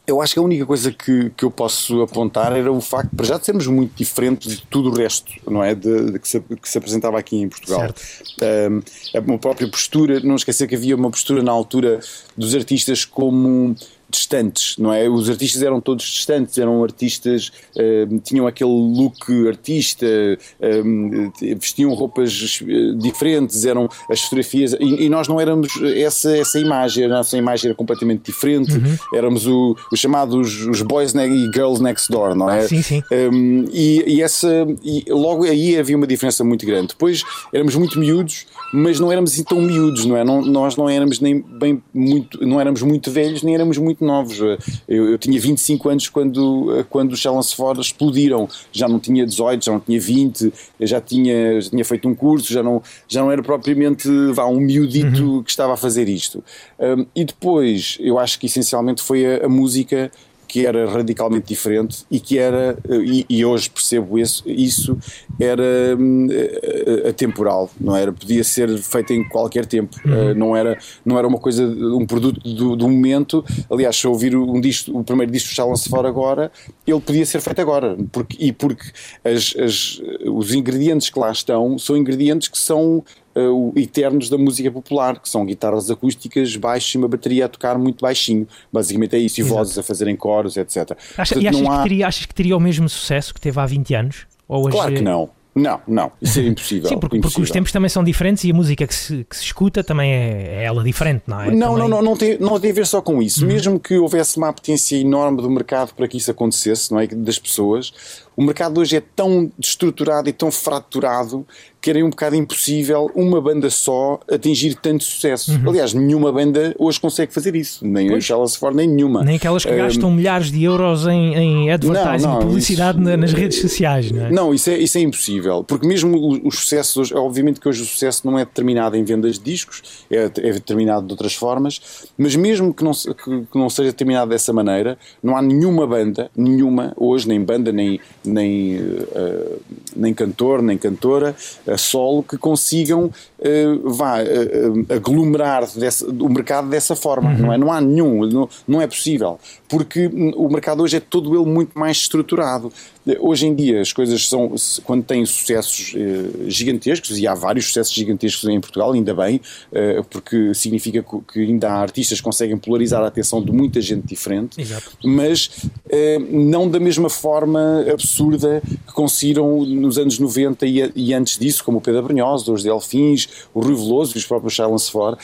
[0.08, 3.26] eu acho que a única coisa que, que eu posso apontar era o facto, para
[3.26, 5.74] já, de sermos muito diferentes de tudo o resto, não é?
[5.74, 7.94] De, de que, se, que, se, apresentava aqui em Portugal.
[8.42, 8.82] Um,
[9.18, 12.00] a uma própria postura, não esquecer que havia uma postura na altura
[12.38, 13.76] dos artistas como
[14.18, 15.08] distantes, não é?
[15.10, 22.60] Os artistas eram todos distantes, eram artistas, uh, tinham aquele look artista, uh, vestiam roupas
[22.62, 27.38] eh, diferentes, eram as fotografias, e, e, nós não éramos essa, essa imagem, a nossa
[27.38, 28.98] imagem era completamente diferente, uhum.
[29.14, 32.68] éramos o, os chamados os boys e girls next door, não é?
[32.68, 33.04] Sim, sim.
[33.12, 34.50] Um, e, e, essa,
[34.84, 36.90] e logo aí havia uma diferença muito grande.
[36.90, 40.24] Depois éramos muito miúdos, mas não éramos assim tão miúdos, não é?
[40.24, 44.40] Não, nós não éramos nem bem muito, não éramos muito velhos, nem éramos muito novos.
[44.88, 48.48] Eu, eu tinha 25 anos quando, quando os Challenge Fora explodiram.
[48.72, 52.54] Já não tinha 18, já não tinha 20, já tinha, já tinha feito um curso,
[52.54, 55.44] já não, já não era propriamente vá, um miudito uhum.
[55.44, 56.44] que estava a fazer isto.
[56.80, 60.12] Um, e depois, eu acho que essencialmente foi a, a música
[60.56, 64.98] que era radicalmente diferente e que era, e, e hoje percebo isso, isso
[65.38, 68.14] era uh, atemporal, não era?
[68.14, 70.32] Podia ser feito em qualquer tempo, uhum.
[70.32, 73.44] uh, não, era, não era uma coisa, um produto do, do momento.
[73.70, 76.50] Aliás, se eu ouvir um disco, o primeiro disco do Challenge fora agora,
[76.88, 78.86] ele podia ser feito agora, porque, e porque
[79.26, 83.04] as, as, os ingredientes que lá estão são ingredientes que são
[83.36, 87.78] uh, eternos da música popular, que são guitarras acústicas, baixo e uma bateria a tocar
[87.78, 88.48] muito baixinho.
[88.72, 89.56] Basicamente é isso, e Exato.
[89.56, 90.78] vozes a fazerem coros, etc.
[91.18, 91.78] Acha, Portanto, e achas, há...
[91.78, 94.28] que teria, achas que teria o mesmo sucesso que teve há 20 anos?
[94.48, 94.76] Ou hoje...
[94.76, 95.30] Claro que não.
[95.56, 96.90] Não, não, isso é impossível.
[96.90, 99.44] Sim, porque, porque, os tempos também são diferentes e a música que se, que se
[99.46, 101.46] escuta também é, é, ela diferente, não é?
[101.50, 101.78] Não, também...
[101.78, 103.44] não, não, não tem, não tem a ver só com isso.
[103.44, 103.54] Uhum.
[103.54, 107.08] Mesmo que houvesse uma apetência enorme do mercado para que isso acontecesse, não é?
[107.08, 107.94] Das pessoas,
[108.36, 111.46] o mercado hoje é tão destruturado e tão fraturado
[111.86, 115.52] que era um bocado impossível uma banda só atingir tanto sucesso.
[115.52, 115.70] Uhum.
[115.70, 118.32] Aliás, nenhuma banda hoje consegue fazer isso, nem pois.
[118.32, 119.24] a se for, nem nenhuma.
[119.24, 123.18] Nem aquelas que um, gastam milhares de euros em, em advertising, não, não, publicidade isso,
[123.18, 124.32] nas redes sociais, não é?
[124.32, 128.26] Não, isso é, isso é impossível, porque mesmo os sucessos, obviamente que hoje o sucesso
[128.26, 132.74] não é determinado em vendas de discos, é, é determinado de outras formas, mas mesmo
[132.74, 137.28] que não, que, que não seja determinado dessa maneira, não há nenhuma banda, nenhuma, hoje,
[137.28, 139.62] nem banda, nem, nem, uh,
[139.96, 141.36] nem cantor, nem cantora,
[141.68, 147.38] a solo que consigam uh, vá, uh, aglomerar desse, o mercado dessa forma, uhum.
[147.38, 147.58] não é?
[147.58, 151.78] Não há nenhum, não, não é possível, porque o mercado hoje é todo ele muito
[151.78, 152.72] mais estruturado.
[153.20, 157.94] Hoje em dia as coisas são, quando têm sucessos uh, gigantescos, e há vários sucessos
[157.94, 159.40] gigantescos em Portugal, ainda bem,
[159.72, 164.08] uh, porque significa que ainda há artistas que conseguem polarizar a atenção de muita gente
[164.08, 164.92] diferente, Exato.
[165.04, 165.48] mas
[165.86, 167.86] uh, não da mesma forma
[168.16, 172.64] absurda que conseguiram nos anos 90 e, e antes disso, como o Pedro Brunhosa, os
[172.64, 175.18] Delfins, o Rui Veloso e os próprios Charles Ford,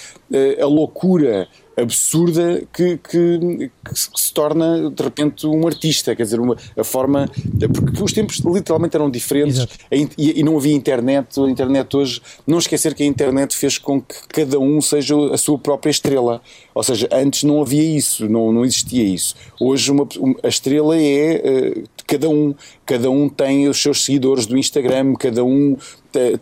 [0.61, 6.55] a loucura absurda que, que, que, se torna de repente um artista, quer dizer, uma,
[6.77, 7.29] a forma.
[7.73, 11.39] Porque os tempos literalmente eram diferentes e, e, não havia internet.
[11.39, 15.37] A internet hoje, não esquecer que a internet fez com que cada um seja a
[15.37, 16.41] sua própria estrela.
[16.73, 19.35] Ou seja, antes não havia isso, não, não existia isso.
[19.59, 20.07] Hoje uma,
[20.43, 21.41] a estrela é
[21.77, 22.55] uh, cada um,
[22.85, 25.77] cada um tem os seus seguidores do Instagram, cada um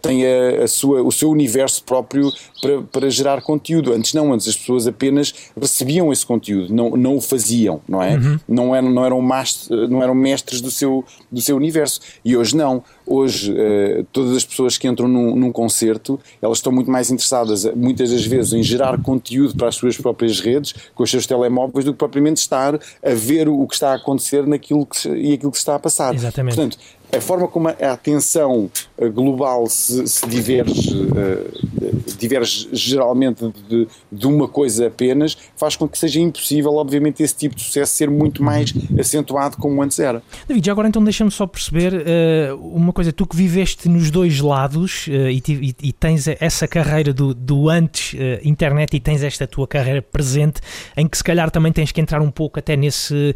[0.02, 3.94] tem a, a, sua, o seu universo próprio para, para gerar conteúdo.
[3.94, 8.16] Antes não, antes as pessoas apenas recebiam esse conteúdo, não, não o faziam, não é?
[8.16, 8.40] Uhum.
[8.48, 12.00] Não, eram, não, eram master, não eram mestres do seu, do seu universo.
[12.24, 12.84] E hoje não.
[13.06, 17.66] Hoje, uh, todas as pessoas que entram num, num, concerto, elas estão muito mais interessadas,
[17.76, 21.86] muitas das vezes, em gerar conteúdo para as suas próprias redes, com os seus telemóveis,
[21.86, 25.52] do que propriamente estar a ver o que está a acontecer naquilo que, e aquilo
[25.52, 26.14] que está a passar.
[26.14, 26.56] Exatamente.
[26.56, 26.78] Portanto,
[27.16, 34.28] a forma como a atenção eh, global se, se diverge, uh, diverge geralmente de, de,
[34.28, 38.44] uma coisa apenas, faz com que seja impossível, obviamente, esse tipo de sucesso ser muito
[38.44, 40.22] mais acentuado como antes era.
[40.48, 44.40] David, já agora então deixa-me só perceber uh, uma coisa, tu que viveste nos dois
[44.40, 45.42] lados e,
[45.82, 50.62] e, tens essa carreira do, do antes internet e tens esta tua carreira presente,
[50.96, 53.36] em que se calhar também tens que entrar um pouco até nesse,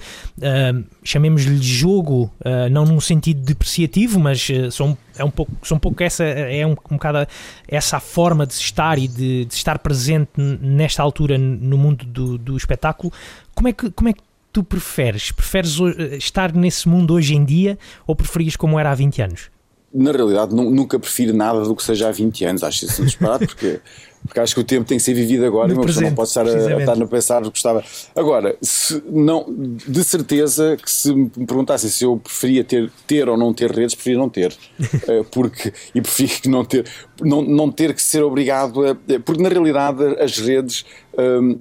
[1.03, 2.31] chamemos-lhe jogo,
[2.71, 6.23] não num sentido de depreciativo, mas uh, são, é um pouco, são um pouco essa,
[6.23, 7.26] é um, um bocado
[7.67, 12.58] essa forma de estar e de, de estar presente nesta altura no mundo do, do
[12.58, 13.12] espetáculo.
[13.56, 14.21] Como é que, como é que
[14.52, 15.32] tu preferes?
[15.32, 19.49] Preferes eh, estar nesse mundo hoje em dia ou preferias como era há 20 anos?
[19.93, 22.63] Na realidade, nunca prefiro nada do que seja há 20 anos.
[22.63, 23.80] Acho isso disparado porque
[24.25, 26.09] porque acho que o tempo tem que ser vivido agora no e uma presente, pessoa
[26.09, 27.83] não pode estar a, a, estar a pensar o que estava.
[28.15, 33.38] Agora, se, não, de certeza que se me perguntassem se eu preferia ter, ter ou
[33.38, 34.51] não ter redes, preferia não ter.
[34.51, 36.86] uh, porque, e preferia que não ter,
[37.23, 38.95] não, não ter que ser obrigado a.
[39.23, 40.86] Porque na realidade as redes
[41.17, 41.57] um,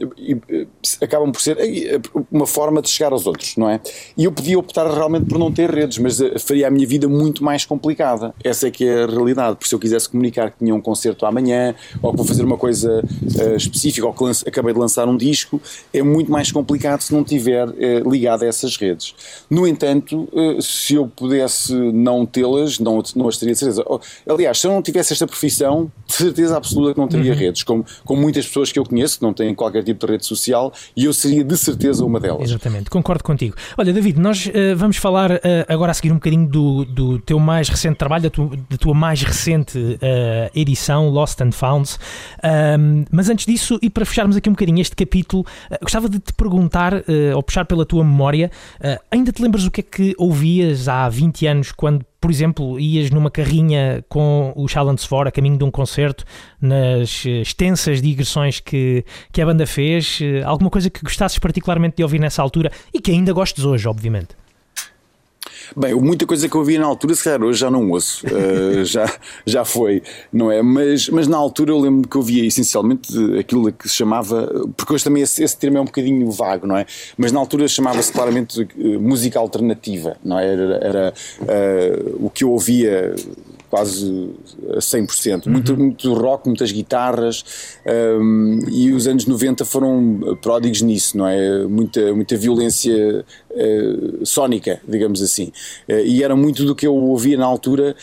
[1.00, 1.58] acabam por ser
[2.30, 3.80] uma forma de chegar aos outros, não é?
[4.16, 7.06] E eu podia optar realmente por não ter redes, mas eh, faria a minha vida
[7.08, 8.34] muito mais complicada.
[8.42, 9.56] Essa é que é a realidade.
[9.56, 12.56] Porque se eu quisesse comunicar que tinha um concerto amanhã, ou que vou fazer uma
[12.56, 15.60] coisa uh, específica, ou que lance, acabei de lançar um disco,
[15.92, 19.14] é muito mais complicado se não tiver uh, ligado a essas redes.
[19.50, 23.84] No entanto, uh, se eu pudesse não tê-las, não, não as teria de certeza.
[23.86, 27.38] Oh, aliás, se eu não tivesse esta profissão, de certeza absoluta que não teria uhum.
[27.38, 30.26] redes, como, como muitas pessoas que eu conheço que não têm qualquer tipo de rede
[30.26, 32.50] social, e eu seria de certeza uma delas.
[32.50, 33.56] Exatamente, concordo contigo.
[33.76, 37.96] Olha, David, nós vamos falar agora a seguir um bocadinho do, do teu mais recente
[37.96, 39.78] trabalho, da, tu, da tua mais recente
[40.54, 41.96] edição, Lost and Found.
[42.42, 46.18] Um, mas antes disso, e para fecharmos aqui um bocadinho este capítulo, uh, gostava de
[46.18, 47.02] te perguntar, uh,
[47.36, 51.08] ou puxar pela tua memória, uh, ainda te lembras o que é que ouvias há
[51.08, 55.64] 20 anos quando por exemplo, ias numa carrinha com o Challenge For a caminho de
[55.64, 56.24] um concerto,
[56.60, 62.20] nas extensas digressões que, que a banda fez, alguma coisa que gostasses particularmente de ouvir
[62.20, 64.36] nessa altura e que ainda gostes hoje, obviamente?
[65.76, 68.84] Bem, muita coisa que eu ouvia na altura, se calhar hoje já não ouço, uh,
[68.84, 69.10] já,
[69.46, 70.62] já foi, não é?
[70.62, 74.92] Mas, mas na altura eu lembro que eu ouvia essencialmente aquilo que se chamava, porque
[74.92, 76.86] hoje também esse, esse termo é um bocadinho vago, não é?
[77.16, 80.52] Mas na altura chamava-se claramente uh, música alternativa, não é?
[80.52, 83.14] Era, era uh, o que eu ouvia
[83.72, 84.30] quase
[84.68, 85.46] a 100%.
[85.46, 85.52] Uhum.
[85.52, 87.42] Muito, muito rock, muitas guitarras
[88.20, 91.64] um, e os anos 90 foram pródigos nisso, não é?
[91.64, 95.50] Muita, muita violência uh, sónica, digamos assim.
[95.88, 97.96] Uh, e era muito do que eu ouvia na altura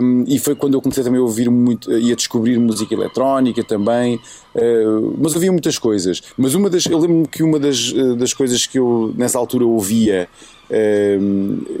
[0.00, 3.64] um, e foi quando eu comecei também a ouvir muito e a descobrir música eletrónica
[3.64, 4.14] também.
[4.54, 6.22] Uh, mas ouvia muitas coisas.
[6.38, 10.28] Mas uma das, eu lembro-me que uma das, das coisas que eu nessa altura ouvia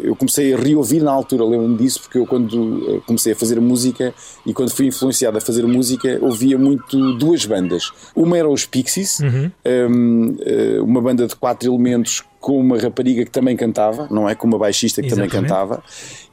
[0.02, 3.60] eu comecei a reouvir na altura, lembro-me disso, porque eu quando eh, comecei a fazer
[3.60, 4.12] música
[4.44, 7.92] e quando fui influenciado a fazer música, ouvia muito duas bandas.
[8.14, 9.50] Uma era os Pixies, uhum.
[9.64, 14.34] Eh, uma banda de quatro elementos com uma rapariga que também cantava, não é?
[14.34, 15.32] Com uma baixista que Exatamente.
[15.32, 15.82] também cantava.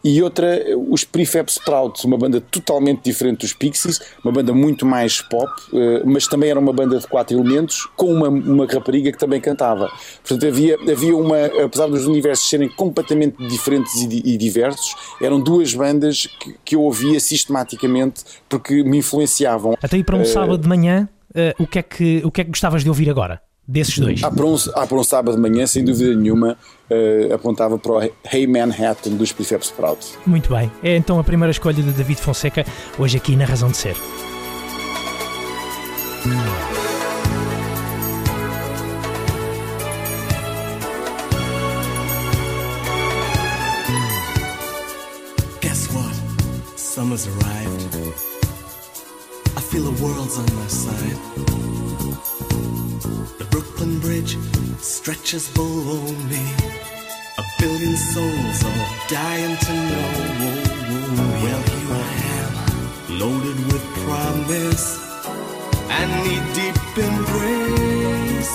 [0.04, 5.22] E outra, os Prefab Sprouts, uma banda totalmente diferente dos Pixies, uma banda muito mais
[5.22, 9.18] pop, eh, mas também era uma banda de quatro elementos, com uma, uma rapariga que
[9.18, 9.92] também cantava.
[10.26, 15.74] Portanto, havia, havia uma, apesar dos universos serem completamente diferentes e, e diversos, eram duas
[15.74, 19.76] bandas que, que, eu ouvia sistematicamente porque me influenciavam.
[19.82, 22.42] Até aí para um uh, sábado de manhã, uh, o, que é que, o que
[22.42, 23.42] é que gostavas de ouvir agora?
[23.68, 24.24] Desses dois?
[24.24, 26.58] Ah, para um, ah, para um sábado de manhã, sem dúvida nenhuma,
[26.90, 28.02] uh, apontava para o
[28.32, 30.18] Hey Manhattan dos Prefab Sprouts.
[30.26, 30.72] Muito bem.
[30.82, 32.66] É então a primeira escolha de David Fonseca,
[32.98, 33.96] hoje aqui na Razão de Ser.
[46.98, 47.96] Summer's arrived.
[49.56, 51.87] I feel the world's on my side.
[54.28, 54.38] Bridge
[54.80, 56.44] stretches below me.
[57.38, 60.10] A billion souls all dying to know.
[61.44, 64.88] Well, here I am, loaded with promise
[65.90, 68.54] and knee deep in grace.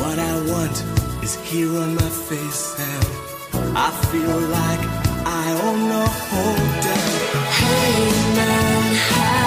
[0.00, 0.76] What I want
[1.22, 3.06] is here on my face, and
[3.76, 4.84] I feel like
[5.24, 7.10] I own the whole day.
[7.58, 7.94] Hey,
[8.36, 9.41] Manhattan,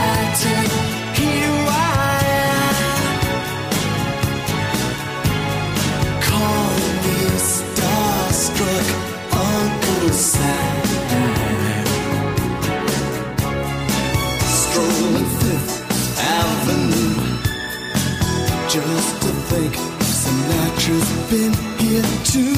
[19.57, 22.55] think Sinatra's been here too.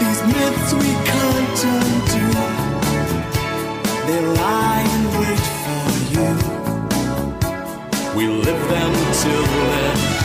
[0.00, 2.26] These myths we can't undo.
[4.06, 6.28] They lie in wait for you.
[8.16, 10.15] We live them till they're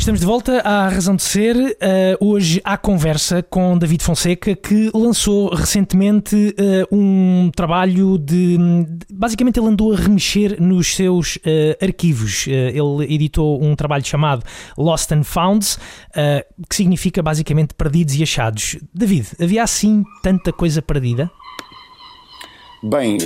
[0.00, 1.76] Estamos de volta à Razão de Ser.
[1.78, 8.56] eh, hoje à conversa com David Fonseca, que lançou recentemente eh, um trabalho de.
[8.56, 12.46] de- Basicamente, ele andou a remexer nos seus eh, arquivos.
[12.48, 14.42] Ele editou um trabalho chamado
[14.78, 15.66] Lost and Found,
[16.16, 18.78] eh, que significa basicamente perdidos e achados.
[18.94, 21.30] David, havia assim tanta coisa perdida?
[22.82, 23.18] Bem,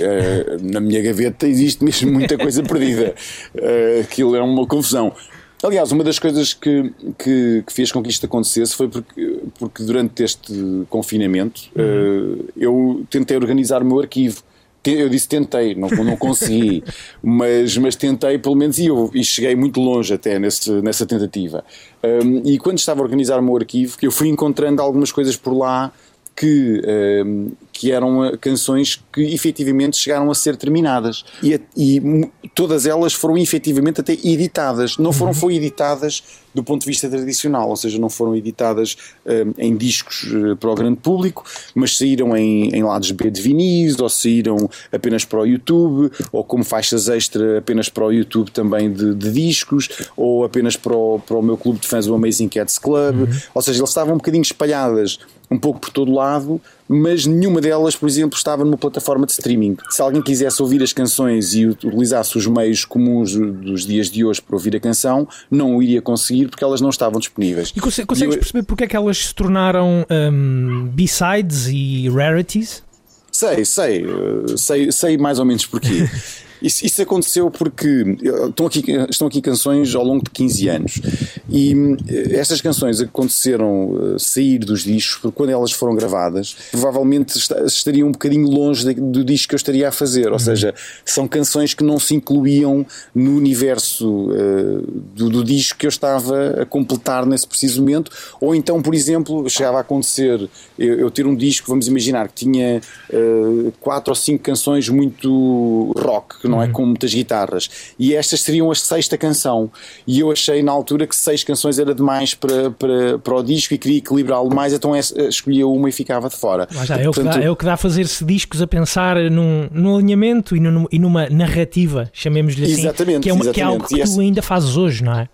[0.61, 3.15] na minha gaveta existe mesmo muita coisa perdida.
[4.03, 5.13] Aquilo é uma confusão.
[5.63, 9.83] Aliás, uma das coisas que, que, que fez com que isto acontecesse foi porque, porque
[9.83, 10.53] durante este
[10.89, 14.43] confinamento eh, eu tentei organizar o meu arquivo.
[14.85, 16.83] Eu disse tentei, não, não consegui,
[17.23, 21.63] mas, mas tentei pelo menos e, eu, e cheguei muito longe até nesse, nessa tentativa.
[22.03, 25.57] Um, e quando estava a organizar o meu arquivo, eu fui encontrando algumas coisas por
[25.57, 25.91] lá
[26.35, 31.25] que, ehm, que eram eh, canções que efetivamente chegaram a ser terminadas.
[31.43, 34.97] E, e todas elas foram efetivamente até editadas.
[34.97, 39.51] Não foram foi editadas do ponto de vista tradicional, ou seja, não foram editadas ehm,
[39.57, 41.43] em discos eh, para o grande público,
[41.75, 46.45] mas saíram em, em lados B de vinis, ou saíram apenas para o YouTube, ou
[46.45, 51.19] como faixas extra apenas para o YouTube também de, de discos, ou apenas para o,
[51.19, 53.27] para o meu clube de fãs, o Amazing Cats Club.
[53.53, 57.95] Ou seja, eles estavam um bocadinho espalhadas um pouco por todo lado, mas nenhuma delas,
[57.95, 59.77] por exemplo, estava numa plataforma de streaming.
[59.89, 64.41] Se alguém quisesse ouvir as canções e utilizasse os meios comuns dos dias de hoje
[64.41, 67.73] para ouvir a canção, não o iria conseguir porque elas não estavam disponíveis.
[67.75, 72.07] E conse- consegues E eu- perceber porque é que elas se tornaram hum, B-sides e
[72.09, 72.83] rarities?
[73.31, 76.07] Sei, sei, eh, sei, sei mais ou menos porquê.
[76.61, 81.01] Isso, isso aconteceu porque eh, estão aqui, estão aqui canções ao longo de 15 anos.
[81.49, 81.97] E hum,
[82.31, 88.07] estas canções aconteceram eh, sair dos discos porque quando elas foram gravadas provavelmente esta- estariam
[88.07, 91.83] um bocadinho longe do disco que eu estaria a fazer, ou seja, são canções que
[91.83, 94.83] não se incluíam no universo eh,
[95.15, 99.47] do, do disco que eu estava a completar nesse preciso momento, ou então, por exemplo,
[99.49, 104.15] chegava a acontecer eu, eu ter um disco, vamos imaginar, que tinha eh, quatro ou
[104.15, 109.17] cinco canções muito rock, que não é com muitas guitarras, e estas seriam a sexta
[109.17, 109.69] canção,
[110.07, 113.73] e eu achei na altura que seis canções era demais para, para, para o disco
[113.73, 116.67] e queria equilibrá-lo mais, então essa- escolhia uma e ficava de fora.
[116.73, 118.67] Lá está, é, o que Portanto, dá, é o que dá a fazer-se discos a
[118.67, 123.51] pensar num, num alinhamento e, num- e numa narrativa, chamemos-lhe assim, Exatamente, que, é uma-
[123.51, 125.27] que é algo que tu ainda fazes hoje, não é?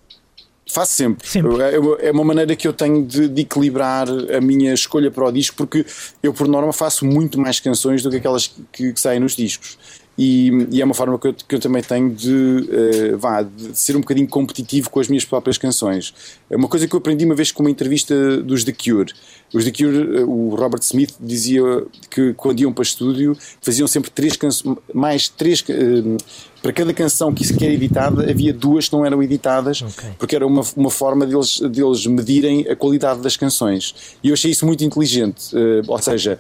[0.73, 1.27] Faço sempre.
[1.27, 1.61] Sempre.
[1.61, 5.25] É uma- É uma maneira que eu tenho de, de equilibrar a minha escolha para
[5.27, 5.85] o disco, porque
[6.23, 9.77] eu, por norma, faço muito mais canções do que aquelas que, que saem nos discos.
[10.23, 13.75] E, e é uma forma que eu, que eu também tenho de, eh, vá, de
[13.75, 16.13] ser um bocadinho competitivo com as minhas próprias canções.
[16.47, 19.11] É uma coisa que eu aprendi uma vez com uma entrevista dos The Cure.
[19.53, 21.61] Os The Cure, eh, o Robert Smith dizia
[22.09, 25.63] que quando iam para estúdio faziam sempre três canções, mais três.
[25.69, 26.17] eh,
[26.61, 30.09] para cada canção que sequer editada, havia duas que não eram editadas, Ok.
[30.19, 33.95] porque era uma, uma forma deles, deles medirem a qualidade das canções.
[34.23, 35.49] E eu achei isso muito inteligente.
[35.55, 36.37] Eh, ou seja,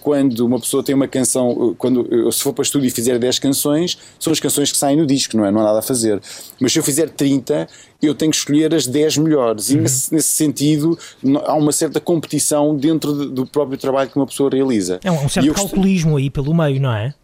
[0.00, 3.98] quando uma pessoa tem uma canção, quando se for para estúdio e fizer 10 canções,
[4.18, 5.50] são as canções que saem no disco, não é?
[5.50, 6.18] Não há nada a fazer.
[6.58, 7.68] Mas se eu fizer 30,
[8.00, 9.68] eu tenho que escolher as 10 melhores.
[9.68, 10.98] E nesse, nesse sentido,
[11.44, 15.00] há uma certa competição dentro de- do próprio trabalho que uma pessoa realiza.
[15.04, 17.14] É um, certo calculismo aí pelo meio, não é?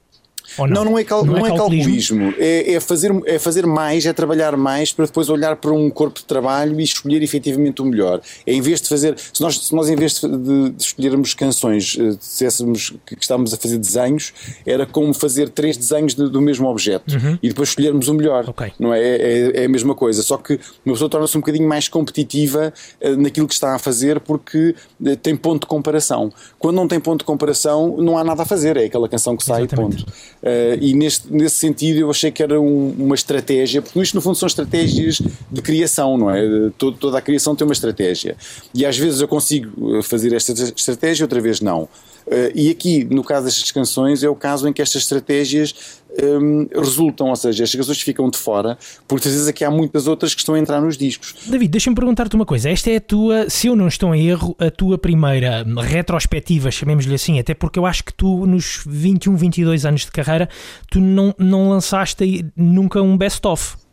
[0.59, 4.13] Ou Não, não é, cal, não é calculismo, é, é, fazer, é fazer mais, é
[4.13, 8.21] trabalhar mais para depois olhar para um corpo de trabalho e escolher efetivamente o melhor.
[8.47, 11.97] É em vez de fazer, se nós, se nós em vez de, de escolhermos canções,
[11.99, 14.33] eh, dissessemos que, que estávamos a fazer desenhos,
[14.67, 17.39] era como fazer três desenhos de, do mesmo objeto Uhum.
[17.43, 18.49] e depois escolhermos o melhor.
[18.49, 18.73] Ok.
[18.79, 19.01] Não é?
[19.01, 23.17] É, é a mesma coisa, só que uma pessoa torna-se um bocadinho mais competitiva eh,
[23.17, 26.33] naquilo que está a fazer porque eh, tem ponto de comparação.
[26.59, 29.45] Quando não tem ponto de comparação, não há nada a fazer, é aquela canção que
[29.45, 30.05] sai, Exatamente.
[30.05, 30.13] ponto.
[30.45, 34.21] Uh, e neste, nesse sentido eu achei que era um- uma estratégia, porque isto no
[34.21, 35.19] fundo são estratégias
[35.51, 36.71] de criação, não é?
[36.77, 38.37] Todo- toda a criação tem uma estratégia.
[38.75, 41.85] E às vezes eu consigo uh, fazer esta estratégia, outra vez não.
[42.27, 45.75] Uh, e aqui, no caso destas canções, é o caso em que estas estratégias
[46.23, 50.07] um, resultam, ou seja, estas canções ficam de fora, porque às vezes aqui há muitas
[50.07, 51.35] outras que estão a entrar nos discos.
[51.47, 52.71] David, deixa-me perguntar-te uma coisa.
[52.71, 57.15] Esta é a tua, se eu não estou em erro, a tua primeira retrospectiva, chamemos-lhe
[57.15, 60.49] assim, até porque eu acho que tu, nos 21, 22 anos de carreira,
[60.91, 63.84] tu não, não lançaste nunca um best-of.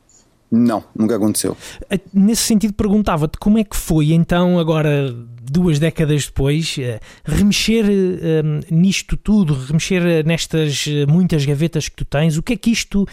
[0.51, 1.55] Não, nunca aconteceu.
[2.13, 8.41] Nesse sentido, perguntava-te como é que foi, então, agora, duas décadas depois, eh, remexer eh,
[8.69, 13.07] nisto tudo, remexer nestas eh, muitas gavetas que tu tens, o que é que isto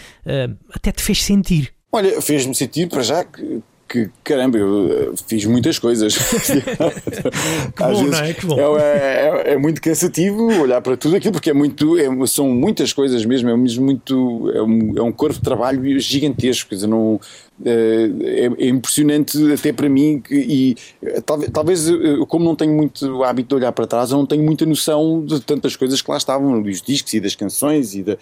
[0.75, 1.73] até te fez sentir?
[1.91, 6.15] Olha, fez-me sentir para já que, que, caramba, eu eh, fiz muitas coisas.
[7.75, 8.35] que bom, não é?
[8.35, 8.79] Que bom.
[8.79, 12.93] É, é- é muito cansativo olhar para tudo aquilo, porque é muito, é- são muitas
[12.93, 16.87] coisas mesmo, é mesmo muito, é um, é um corpo de trabalho gigantesco, quer dizer,
[16.87, 17.19] não,
[17.65, 21.21] é, é impressionante até para mim que, e eh,
[21.53, 24.65] talvez, eu, como não tenho muito hábito de olhar para trás, eu não tenho muita
[24.65, 28.17] noção de tantas coisas que lá estavam, dos discos e das canções e da-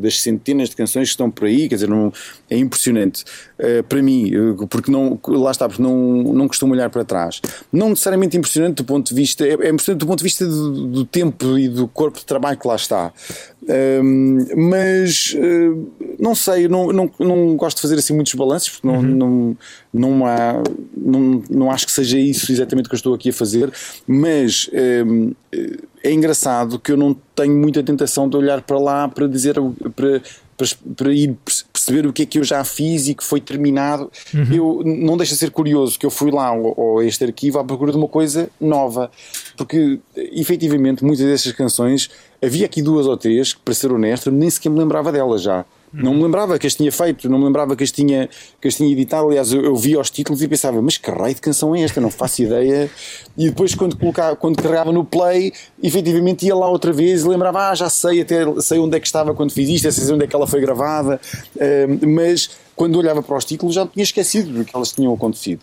[0.00, 2.12] das centenas de canções que estão por aí, quer dizer, não,
[2.50, 3.24] é impressionante
[3.58, 5.94] eh, para mim, eh, porque não, lá está, porque não,
[6.32, 7.40] não costumo olhar para trás.
[7.72, 10.86] Não necessariamente impressionante do ponto de vista, é, é impressionante do ponto de vista do,
[10.88, 13.12] do tempo e do corpo de trabalho que lá está.
[13.68, 15.70] Ahm, mas eh,
[16.18, 19.56] não sei, eu não, não, não gosto de fazer assim muitos balanços, porque não, não,
[19.92, 20.62] não, há,
[20.96, 23.72] não, não acho que seja isso exatamente que eu estou aqui a fazer,
[24.06, 29.08] mas ahm, eh, é engraçado que eu não tenho muita tentação de olhar para lá
[29.08, 29.54] para dizer
[29.94, 30.20] para,
[30.68, 33.40] para, para ir perce- perceber o que é que eu já fiz e que foi
[33.40, 34.10] terminado.
[34.52, 37.64] Eu não deixa de ser curioso que eu fui lá ao- a este arquivo à
[37.64, 39.10] procura de uma coisa nova,
[39.56, 42.10] porque efetivamente muitas dessas canções
[42.42, 45.64] havia aqui duas ou três que, para ser honesto, nem sequer me lembrava delas já.
[45.92, 48.28] Não me lembrava que as tinha feito, não me lembrava que as tinha,
[48.60, 49.28] que as tinha editado.
[49.28, 52.00] Aliás, eu, eu via os títulos e pensava, mas que raio de canção é esta?
[52.00, 52.90] Não faço ideia.
[53.36, 55.52] E depois, quando, colocava, quando carregava no play,
[55.82, 59.06] efetivamente ia lá outra vez e lembrava, ah, já sei, até sei onde é que
[59.06, 61.20] estava quando fiz isto, sei onde é que ela foi gravada.
[61.60, 65.60] Ahm, mas quando olhava para os títulos já tinha esquecido do que elas tinham acontecido.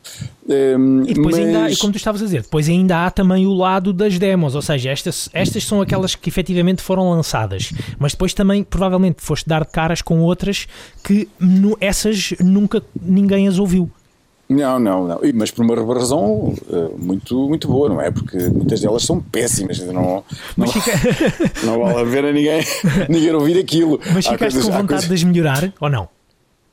[0.50, 3.12] Ahm, E depois ainda, há- e mas- como tu estavas a dizer, depois ainda há
[3.12, 7.72] também o lado das demos, ou seja, estas, estas são aquelas que efetivamente foram lançadas,
[7.98, 10.68] mas depois também provavelmente foste dar de caras com outras
[11.04, 13.90] que nu- essas nunca ninguém as ouviu.
[14.48, 15.20] Não, não, não.
[15.36, 18.10] Mas por uma razão eh, muito, muito boa, não é?
[18.10, 19.78] Porque muitas delas são péssimas.
[19.80, 20.24] Não, não,
[20.58, 20.92] Mas, fica,
[21.64, 22.64] não vale a ver a ninguém,
[23.08, 24.00] ninguém ouvir aquilo.
[24.12, 26.10] mas Há ficaste coisas- com vontade coisas- de as melhorar ou não?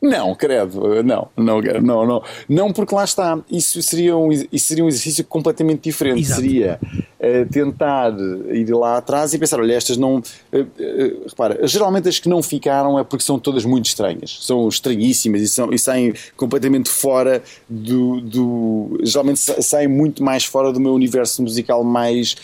[0.07, 4.85] Não, credo, não, não, não, não, não, porque lá está, isso seria um, isso seria
[4.85, 6.41] um exercício completamente diferente, Exato.
[6.41, 6.79] seria
[7.19, 8.13] eh, tentar
[8.53, 12.43] ir lá atrás e pensar, olha, estas não, eh, eh, repara, geralmente as que não
[12.43, 17.43] ficaram é porque são todas muito estranhas, são estranhíssimas e, são, e saem completamente fora
[17.69, 22.37] do, do geralmente sa- saem muito mais fora do meu universo musical mais,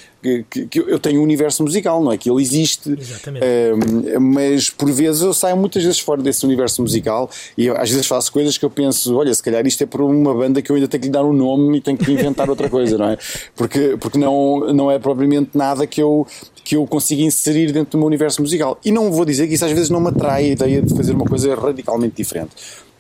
[0.48, 3.44] que, que- eu tenho um universo musical, não é, que ele existe, Exatamente.
[4.20, 8.06] mas por vezes eu saio muitas vezes fora desse universo musical e eu, às vezes
[8.06, 10.76] faço coisas que eu penso, olha, se calhar isto é por uma banda que eu
[10.76, 13.18] ainda tenho que lhe dar um nome e tenho que inventar outra coisa, não é?
[13.56, 16.26] Porque, porque não, não é propriamente nada que eu,
[16.64, 18.78] que eu consiga inserir dentro do meu universo musical.
[18.84, 21.12] E não vou dizer que isso às vezes não me atrai a ideia de fazer
[21.12, 22.50] uma coisa radicalmente diferente.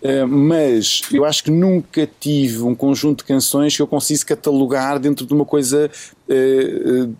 [0.02, 4.98] Uh, mas eu acho que nunca tive um conjunto de canções que eu conseguisse catalogar
[4.98, 5.88] dentro de uma coisa
[6.28, 7.16] uh, uh,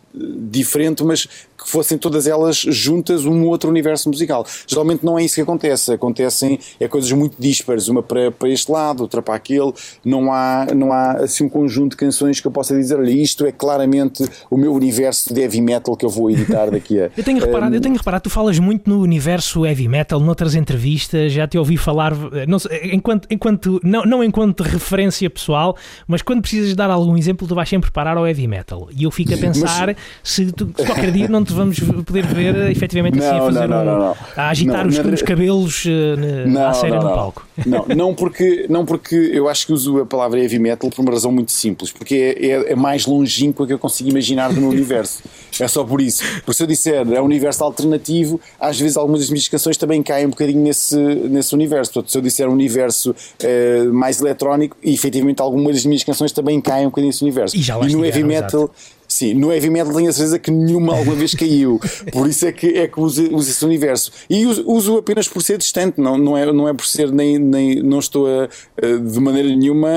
[0.50, 1.28] diferente, mas
[1.62, 4.46] que fossem todas elas juntas um outro universo musical.
[4.66, 5.92] Geralmente não é isso que acontece.
[5.92, 9.72] Acontecem é coisas muito dispares, uma para, para este lado, outra para aquele.
[10.04, 13.44] Não há, não há assim um conjunto de canções que eu possa dizer, olha, isto
[13.46, 17.10] é claramente o meu universo de heavy metal que eu vou editar daqui a.
[17.22, 20.54] Eu tenho reparado, um, eu tenho reparado, tu falas muito no universo heavy metal, noutras
[20.54, 22.12] entrevistas, já te ouvi falar,
[22.48, 27.46] não sei, enquanto, enquanto não, não enquanto referência pessoal, mas quando precisas dar algum exemplo,
[27.46, 28.88] tu vais sempre parar ao heavy metal.
[28.96, 32.54] E eu fico a pensar se, tu, se qualquer dia não te vamos poder ver
[32.56, 34.16] eh, efetivamente assim a Não, fazer não, não, um- não, não.
[34.36, 37.46] a agitar Não, os, os cabelos eh, na- à séria no palco.
[37.66, 41.12] Não, não porque, não porque eu acho que uso a palavra heavy metal por uma
[41.12, 44.70] razão muito simples, porque é, é, é mais longínqua que eu consigo imaginar do meu
[44.82, 45.22] universo.
[45.60, 46.22] É só por isso.
[46.44, 50.02] Porque se eu disser é um universo alternativo, às vezes algumas das minhas canções também
[50.02, 51.92] caem um bocadinho nesse, nesse universo.
[51.92, 56.32] Portanto, se eu disser um universo eh, mais eletrónico, e efetivamente algumas das minhas canções
[56.32, 57.56] também caem um bocadinho nesse universo.
[57.56, 58.70] E já lá no heavy metal.
[59.12, 61.78] Sim, no heavy metal tenho a certeza que nenhuma alguma vez caiu.
[62.10, 64.10] Por isso é que, é que uso, uso esse universo.
[64.28, 67.38] E uso, uso apenas por ser distante, não, não, é, não é por ser nem.
[67.38, 68.48] nem não estou a,
[68.80, 69.90] de maneira nenhuma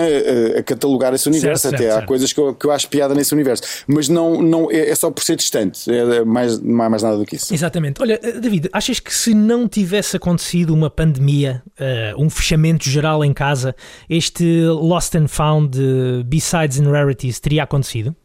[0.58, 1.62] a, catalogar esse universo.
[1.62, 2.08] Certo, Até certo, há certo.
[2.08, 3.64] coisas que eu, que eu acho piada nesse universo.
[3.88, 5.90] Mas não, não, é, é só por ser distante.
[5.90, 7.54] É mais, não há mais nada do que isso.
[7.54, 8.02] Exatamente.
[8.02, 13.24] Olha, eh, David, achas que se não tivesse acontecido uma pandemia, eh, um fechamento geral
[13.24, 13.74] em casa,
[14.10, 18.16] este Lost and Found eh, B-Sides and Rarities teria acontecido?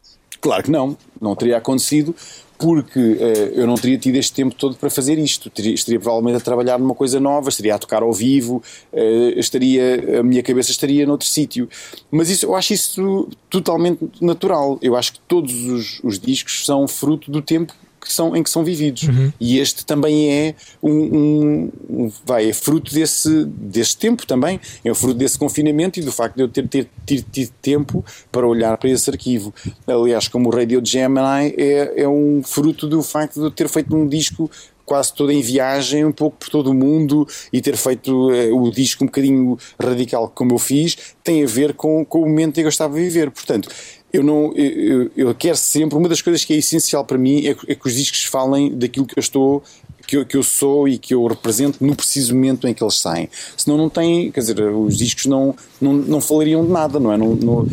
[0.41, 2.15] Claro que não, não teria acontecido
[2.61, 5.49] porque eh, eu não teria tido este tempo todo para fazer isto.
[5.49, 8.61] Teria, estaria provavelmente a trabalhar numa coisa nova, estaria a tocar ao vivo,
[8.93, 11.67] eh, estaria, a minha cabeça estaria noutro sítio.
[12.11, 14.77] Mas isso, eu acho isso totalmente natural.
[14.79, 18.49] Eu acho que todos os, os discos são fruto do tempo que são, em que
[18.49, 19.03] são vividos.
[19.39, 24.93] E este também é um, um- um- vai, é fruto desse, desse tempo também, é
[24.93, 28.75] fruto desse confinamento e do facto de eu ter, ter, ter tido tempo para olhar
[28.77, 29.53] para esse arquivo.
[29.87, 33.95] Aliás, como o Radio Gemini é, é um fruto do facto de eu ter feito
[33.95, 34.49] um disco
[34.91, 38.69] quase todo em viagem, um pouco por todo o mundo e ter feito eh, o
[38.69, 42.61] disco um bocadinho radical como eu fiz, tem a ver com, com o momento em
[42.61, 43.31] que eu estava a viver.
[43.31, 43.69] Portanto,
[44.11, 47.53] eu não eu, eu- quero sempre, uma das coisas que é essencial para mim é,
[47.53, 49.63] que- é que os discos falem daquilo que eu estou
[50.05, 52.99] que eu, que eu sou e que eu represento no preciso momento em que eles
[52.99, 53.29] saem.
[53.55, 57.17] Senão não tem, quer dizer, os discos não, não, não falariam de nada, não é?
[57.17, 57.65] Não, não,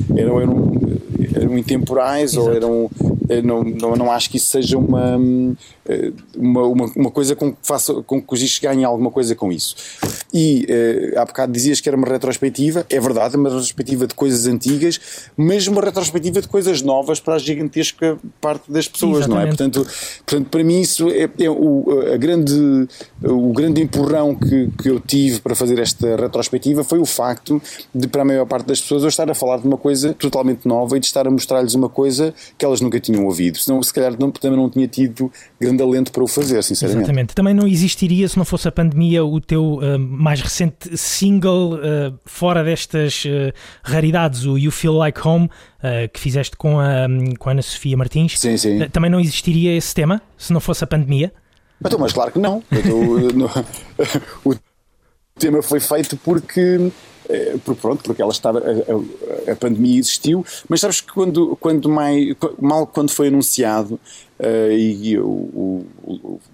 [1.39, 2.91] eram intemporais ou eram.
[3.29, 5.19] eh, Não, não, não acho que isso seja uma,
[5.87, 9.35] eh, uma, uma, uma coisa com que, faça, com que os discos ganhem alguma coisa
[9.35, 9.77] com isso.
[10.33, 14.47] E eh, há bocado dizias que era uma retrospectiva, é verdade, uma retrospectiva de coisas
[14.47, 15.01] antigas,
[15.37, 19.45] mas uma retrospectiva de coisas novas para a gigantesca parte das pessoas, não é?
[19.49, 19.73] Exatamente.
[19.79, 22.89] Portanto, portanto, para mim isso é, é o, a grande,
[23.23, 27.61] o grande empurrão que, que eu tive para fazer esta retrospectiva foi o facto
[27.95, 30.67] de, para a maior parte das pessoas, eu estar a falar de uma coisa totalmente
[30.67, 33.59] nova e de estar a mostrar-lhes uma coisa que elas nunca tinham ouvido.
[33.59, 37.05] Senão, se calhar, não, também não tinha tido grande alento para o fazer, sinceramente.
[37.05, 37.35] Exatamente.
[37.35, 42.13] Também não existiria, se não fosse a pandemia, o teu eh, mais recente single eh,
[42.25, 43.53] fora destas eh,
[43.83, 45.49] raridades, o You Feel Like Home,
[46.13, 47.07] que fizeste com a,
[47.39, 48.37] com a Ana Sofia Martins.
[48.39, 48.81] Sim, sim.
[48.89, 51.33] Também não existiria esse tema, se não fosse a pandemia?
[51.85, 52.63] Então, mas claro que não.
[52.73, 52.99] Então,
[53.33, 53.51] no-
[54.45, 54.55] o
[55.39, 56.91] tema foi feito porque.
[57.29, 61.57] eh, Porque pronto, porque ela estava, a, a- a pandemia existiu, mas sabes que quando,
[61.61, 63.99] quando mais, mal quando foi anunciado
[64.39, 65.87] eh, e, e o, o-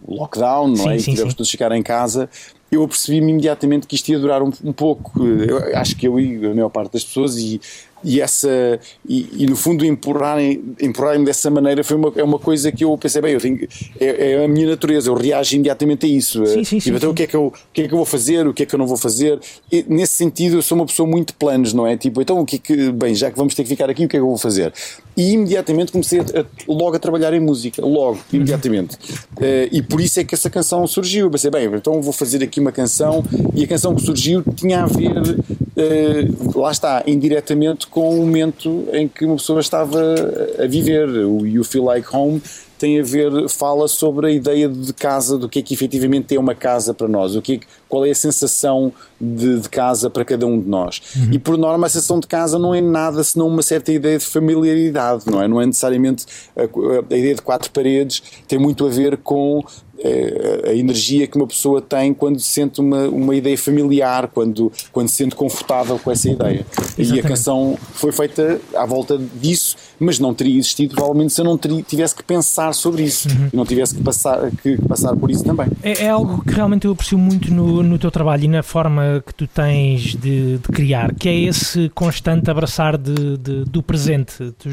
[0.06, 0.96] o lockdown, não Sim, é?
[0.96, 1.36] E sim, tivemos sim.
[1.36, 2.28] todos ficar em casa,
[2.72, 5.24] eu apercebi-me imediatamente que isto ia durar um, um pouco.
[5.24, 7.60] Eu acho que eu e a maior parte das pessoas e,
[8.04, 8.78] e essa
[9.08, 12.96] e, e, no fundo empurrarem empurrarem dessa maneira foi uma, é uma coisa que eu
[12.98, 13.66] pensei bem eu tenho,
[13.98, 16.44] é, é a minha natureza eu reajo imediatamente a isso.
[16.46, 17.12] Sim, sim, sim, Tipo, então sim.
[17.12, 18.66] o que é que eu o que é que eu vou fazer o que é
[18.66, 19.38] que eu não vou fazer?
[19.72, 21.96] E, nesse sentido eu sou uma pessoa muito de planos não é?
[21.96, 24.08] Tipo então o que é que bem já que vamos ter que ficar aqui o
[24.08, 24.72] que é que eu vou fazer?
[25.16, 28.96] E imediatamente comecei a, a- logo a trabalhar em música logo imediatamente.
[29.40, 31.26] Eh, e por isso é que essa canção surgiu.
[31.26, 33.24] Eu pensei bem então vou fazer aqui uma canção
[33.54, 35.12] e a canção que surgiu tinha a ver
[35.76, 40.00] eh, lá está, indiretamente com o momento em que uma pessoa estava
[40.58, 41.08] a viver.
[41.08, 42.40] O You Feel Like Home
[42.78, 46.38] tem a ver, fala sobre a ideia de casa, do que é que efetivamente é
[46.38, 50.24] uma casa para nós, o que é qual é a sensação de, de casa para
[50.24, 51.00] cada um de nós.
[51.32, 54.26] E por norma a sensação de casa não é nada senão uma certa ideia de
[54.26, 55.48] familiaridade, não é?
[55.48, 59.64] Não é necessariamente a, a ideia de quatro paredes, tem muito a ver com
[60.68, 65.16] a energia que uma pessoa tem quando sente uma, uma ideia familiar, quando, quando se
[65.16, 66.66] sente confortável com essa ideia.
[66.96, 67.28] E a Exatamente.
[67.28, 71.82] canção foi feita à volta disso, mas não teria existido provavelmente se eu não teria,
[71.82, 75.66] tivesse que pensar sobre isso e não tivesse que passar, que passar por isso também.
[75.82, 79.22] É, é algo que realmente eu aprecio muito no, no teu trabalho e na forma
[79.26, 84.52] que tu tens de, de criar, que é esse constante abraçar de, de- do presente.
[84.58, 84.68] Tu,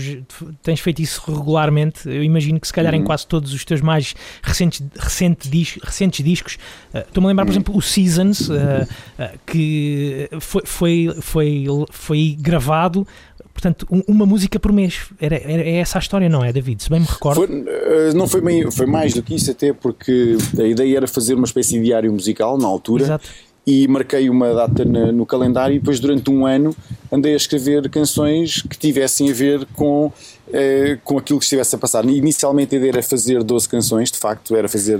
[0.61, 2.07] tens feito isso regularmente.
[2.07, 4.13] Eu imagino que se calhar em quase todos os teus mais
[4.43, 4.81] recentes,
[5.21, 6.57] recente dis- recentes discos.
[6.93, 8.87] eh, Estou-me a lembrar, por exemplo, o Seasons, eh,
[9.19, 13.07] eh, que foi, foi, foi, foi gravado.
[13.53, 15.01] Portanto, um- uma música por mês.
[15.19, 16.81] Era, era, é essa a história, não é, David?
[16.81, 17.45] Se bem me recordo.
[17.45, 21.35] Foi, não foi, bem, foi mais do que isso, até porque a ideia era fazer
[21.35, 23.03] uma espécie de diário musical na altura.
[23.03, 23.29] Exato.
[23.65, 26.75] E marquei uma data na, no calendário e depois durante um ano
[27.11, 30.11] andei a escrever canções que tivessem a ver com,
[30.51, 32.03] eh, com aquilo que estivesse a passar.
[32.05, 34.99] Inicialmente a ideia era fazer 12 canções, de facto era fazer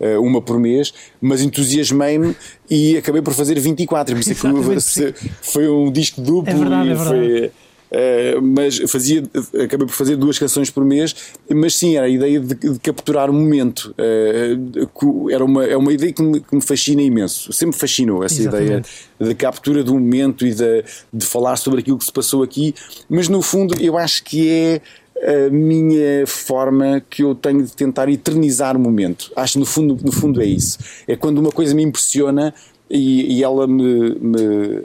[0.00, 2.34] eh, uma por mês, mas entusiasmei-me
[2.68, 4.14] e acabei por fazer 24.
[4.14, 4.30] Por isso
[5.02, 7.52] é que foi um disco duplo É verdade, e é foi.
[7.90, 9.22] Uh, mas fazia,
[9.64, 11.14] acabei por fazer duas canções por mês,
[11.52, 13.92] mas sim, era a ideia de, de capturar o momento.
[13.98, 17.52] Uh, era uma, é uma ideia que me, que me fascina imenso.
[17.52, 18.66] Sempre fascinou essa Exatamente.
[18.68, 18.84] ideia
[19.20, 22.74] da captura do momento e de, de falar sobre aquilo que se passou aqui.
[23.08, 24.80] Mas no fundo, eu acho que é
[25.46, 29.30] a minha forma que eu tenho de tentar eternizar o momento.
[29.36, 30.78] Acho que no fundo, no fundo é isso.
[31.06, 32.54] É quando uma coisa me impressiona
[32.88, 34.80] e, e ela me- me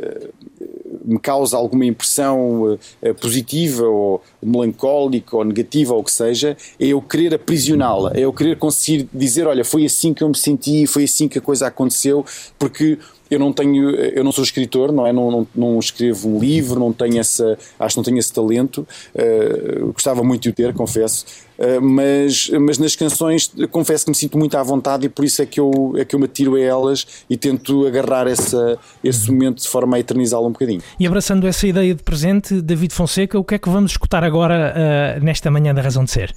[1.05, 6.87] me causa alguma impressão eh, positiva ou melancólica ou negativa ou o que seja, é
[6.87, 10.87] eu querer aprisioná-la, é eu querer conseguir dizer, olha, foi assim que eu me senti,
[10.87, 12.25] foi assim que a coisa aconteceu,
[12.57, 12.97] porque
[13.29, 15.13] eu não tenho, eu não sou escritor, não é?
[15.13, 18.87] Não, não, não escrevo um livro, não tenho essa, acho que não tenho esse talento,
[19.15, 21.25] eh, gostava muito de o ter, confesso,
[21.57, 25.41] eh, mas, mas nas canções confesso que me sinto muito à vontade e por isso
[25.41, 29.31] é que eu, é que eu me atiro a elas e tento agarrar essa, esse
[29.31, 30.81] momento de forma a eternizá-lo um bocadinho.
[30.99, 34.73] E abraçando essa ideia de presente, David Fonseca, o que é que vamos escutar agora
[34.75, 36.35] ah, nesta manhã da Razão de Ser?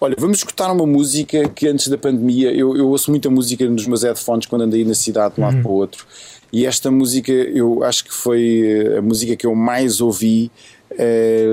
[0.00, 3.86] Olha, vamos escutar uma música que antes da pandemia, eu, eu ouço muita música nos
[3.86, 6.04] meus headphones quando andei na cidade de um lado para o outro,
[6.52, 8.60] e esta música eu acho que foi
[8.94, 10.50] eh, a música que eu mais ouvi
[10.96, 11.48] eh,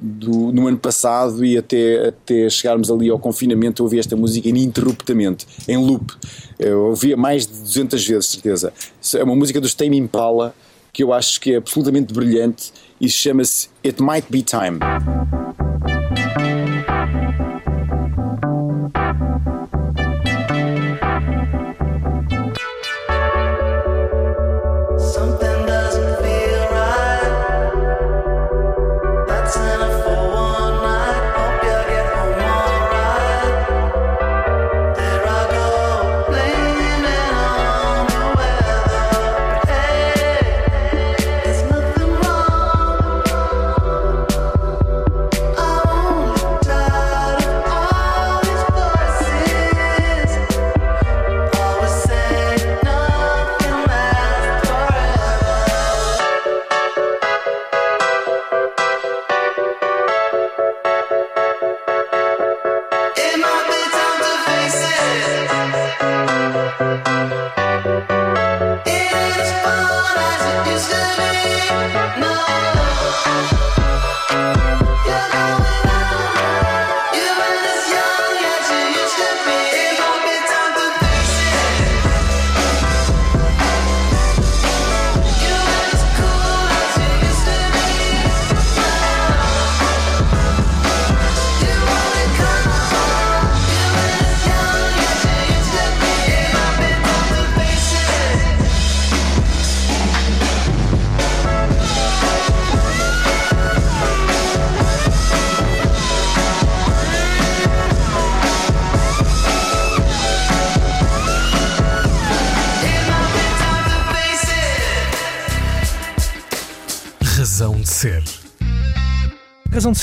[0.00, 4.48] do- no ano passado e até, até chegarmos ali ao confinamento eu ouvi esta música
[4.48, 6.12] ininterruptamente, em loop.
[6.58, 8.72] Eu ouvia mais de 200 vezes, certeza.
[9.16, 10.54] É uma música dos Tame Impala
[10.92, 14.78] que eu acho que é absolutamente brilhante e chama-se It Might Be Time.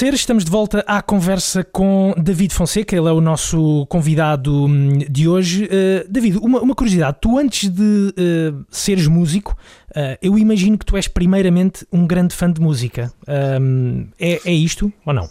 [0.01, 4.97] Ser, estamos de volta à conversa com David Fonseca, ele é o nosso convidado hum,
[4.97, 5.65] de hoje.
[5.65, 9.55] Uh, David, uma, uma curiosidade, tu antes de uh, seres músico,
[9.91, 13.13] uh, eu imagino que tu és primeiramente um grande fã de música.
[13.61, 15.29] Um, é, é isto ou não?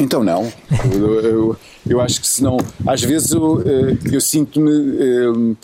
[0.00, 0.50] Então não.
[0.90, 1.56] Eu, eu,
[1.86, 2.56] eu acho que se não.
[2.86, 3.62] Às vezes eu,
[4.10, 5.54] eu sinto-me.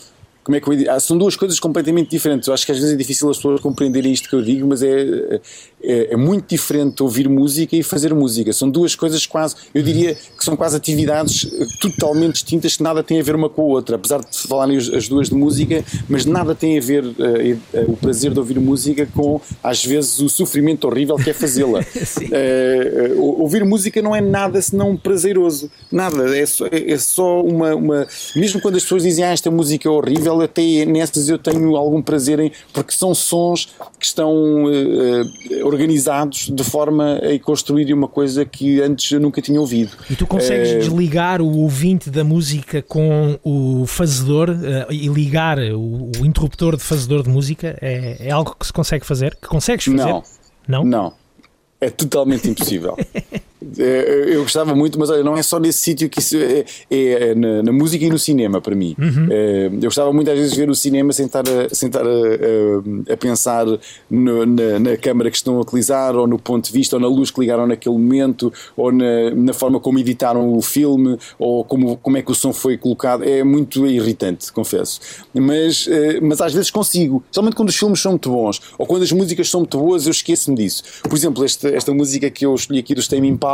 [0.43, 0.93] Como é que eu?
[0.93, 2.47] Ah, São duas coisas completamente diferentes.
[2.47, 4.83] Eu acho que às vezes é difícil as pessoas compreenderem isto que eu digo, mas
[4.83, 5.39] é,
[5.81, 8.51] é, é muito diferente ouvir música e fazer música.
[8.53, 13.03] São duas coisas quase, eu diria que são quase atividades eh, totalmente distintas que nada
[13.03, 13.95] têm a ver uma com a outra.
[13.95, 17.85] Apesar de falarem as, as duas de música, mas nada tem a ver eh, eh,
[17.87, 21.79] o prazer de ouvir música com, às vezes, o sofrimento horrível que é fazê-la.
[22.35, 25.69] Eh, ouvir música não é nada senão prazeroso.
[25.91, 26.35] Nada.
[26.35, 28.07] É só, é só uma, uma.
[28.35, 32.01] Mesmo quando as pessoas dizem ah, esta música é horrível, até nessas eu tenho algum
[32.01, 32.51] prazer em.
[32.73, 33.69] porque são sons
[33.99, 39.41] que estão eh, eh, organizados de forma a construir uma coisa que antes eu nunca
[39.41, 39.91] tinha ouvido.
[40.09, 45.59] E tu consegues Eh, desligar o ouvinte da música com o fazedor eh, e ligar
[45.59, 47.77] o, o interruptor de fazedor de música?
[47.81, 49.35] É, é algo que se consegue fazer?
[49.35, 49.97] Que consegues fazer?
[49.97, 50.23] Não.
[50.67, 50.83] Não?
[50.83, 51.13] Não.
[51.81, 52.97] É totalmente impossível.
[53.77, 57.35] É, Eu gostava muito, mas olha, não é só nesse sítio que isso é, é
[57.35, 58.95] na, na música e no cinema para mim.
[59.29, 62.05] É, Eu gostava muito às vezes de ver o cinema sem estar a, sem estar
[62.05, 63.65] a, a- a pensar
[64.09, 67.07] no- na, na câmara que estão a utilizar, ou no ponto de vista, ou na
[67.07, 71.97] luz que ligaram naquele momento, ou na, na forma como editaram o filme, ou como,
[71.97, 73.23] como é que o som foi colocado.
[73.23, 74.99] É muito irritante, confesso.
[75.33, 79.03] Mas, eh, mas às vezes consigo, somente quando os filmes são muito bons, ou quando
[79.03, 80.83] as músicas são muito boas, eu esqueço-me disso.
[81.03, 83.52] Por exemplo, esta, esta música que eu escolhi aqui do Tame Impala,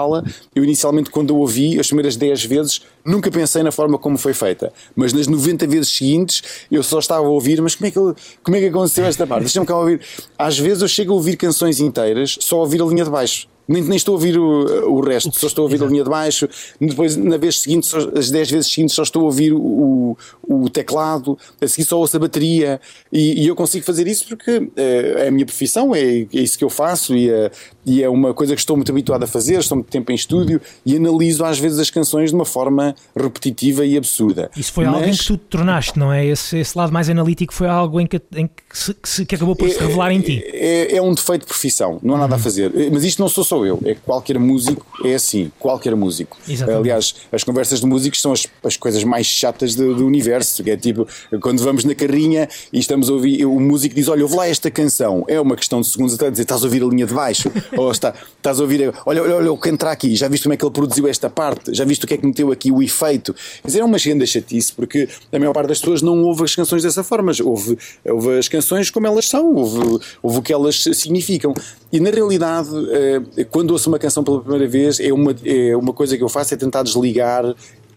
[0.56, 4.34] eu inicialmente quando a ouvi, as primeiras 10 vezes, nunca pensei na forma como foi
[4.34, 4.72] feita.
[4.96, 6.42] Mas nas 90 vezes seguintes,
[6.72, 9.26] eu só estava a ouvir, mas como é que, eu- como é que aconteceu esta
[9.28, 9.42] parte?
[9.44, 10.02] Deixa-me cá ouvir.
[10.38, 13.48] Às vezes eu chego a ouvir canções inteiras, só a ouvir a linha de baixo.
[13.70, 16.10] Nem, nem estou a ouvir o, o resto, só estou a ouvir a linha de
[16.10, 16.50] baixo.
[16.82, 20.18] Depois, na vez seguinte, só, as 10 vezes seguintes, só estou a ouvir o,
[20.48, 22.82] o teclado, a seguir só ouço a bateria.
[23.14, 26.58] E, e eu consigo fazer isso porque eh, é a minha profissão, é, é isso
[26.58, 27.52] que eu faço e é,
[27.86, 29.60] e é uma coisa que estou muito habituado a fazer.
[29.60, 33.86] Estou muito tempo em estúdio e analiso às vezes as canções de uma forma repetitiva
[33.86, 34.50] e absurda.
[34.58, 36.26] Isso foi algo em Mas- que tu te tornaste, não é?
[36.26, 39.36] Esse, esse lado mais analítico foi algo em que, em que, se, que, se- que
[39.36, 40.42] acabou por se revelar em ti.
[40.48, 42.72] É, é um defeito de profissão, não há nada a fazer.
[42.92, 46.38] Mas isto não sou só eu, é que qualquer músico é assim, qualquer músico.
[46.48, 46.80] Exatamente.
[46.80, 50.72] Aliás, as conversas de músicos são as, as coisas mais chatas do, do universo, que
[50.72, 51.08] é tipo,
[51.42, 54.70] quando vamos na carrinha e estamos a ouvir, o músico diz, olha, ouve lá esta
[54.70, 57.52] canção, é uma questão de segundos até dizer, estás a ouvir a linha de baixo,
[57.78, 60.54] ou está, estás a ouvir, olha, olha, olha o que entra aqui, já viste como
[60.54, 62.82] é que ele produziu esta parte, já viste o que é que meteu aqui o
[62.82, 63.34] efeito.
[63.62, 66.56] Quer dizer, é uma agenda chatice, porque a maior parte das pessoas não ouve as
[66.56, 70.84] canções dessa forma, ouve, ouve as canções como elas são, ouve, ouve o que elas
[70.94, 71.54] significam.
[71.92, 75.94] E na realidade, eh, quando ouço uma canção pela primeira vez, é uma, é uma
[75.94, 77.44] coisa que eu faço é tentar desligar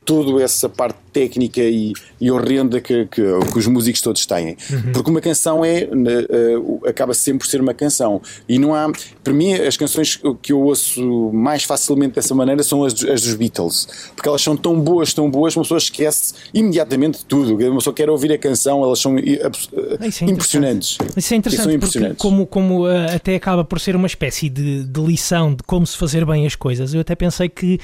[0.05, 1.93] toda essa parte técnica e,
[2.23, 3.21] e horrenda que, que,
[3.53, 4.57] que os músicos todos têm.
[4.93, 8.23] Porque uma canção é, né, eh, acaba sempre por ser uma canção.
[8.49, 8.91] E não há.
[9.25, 13.23] Para mim, as canções que eu ouço mais facilmente dessa maneira são as, dos- as
[13.23, 13.89] dos Beatles.
[14.15, 17.57] Porque elas são tão boas, tão boas, uma pessoa esquece imediatamente de tudo.
[17.57, 20.99] Uma pessoa quer ouvir a canção, elas são eh, eh, Isso é impressionantes.
[21.17, 22.19] Isso é interessante são impressionantes.
[22.19, 25.97] como, como ah, até acaba por ser uma espécie de, de lição de como se
[25.97, 27.79] fazer bem as coisas, eu até pensei que,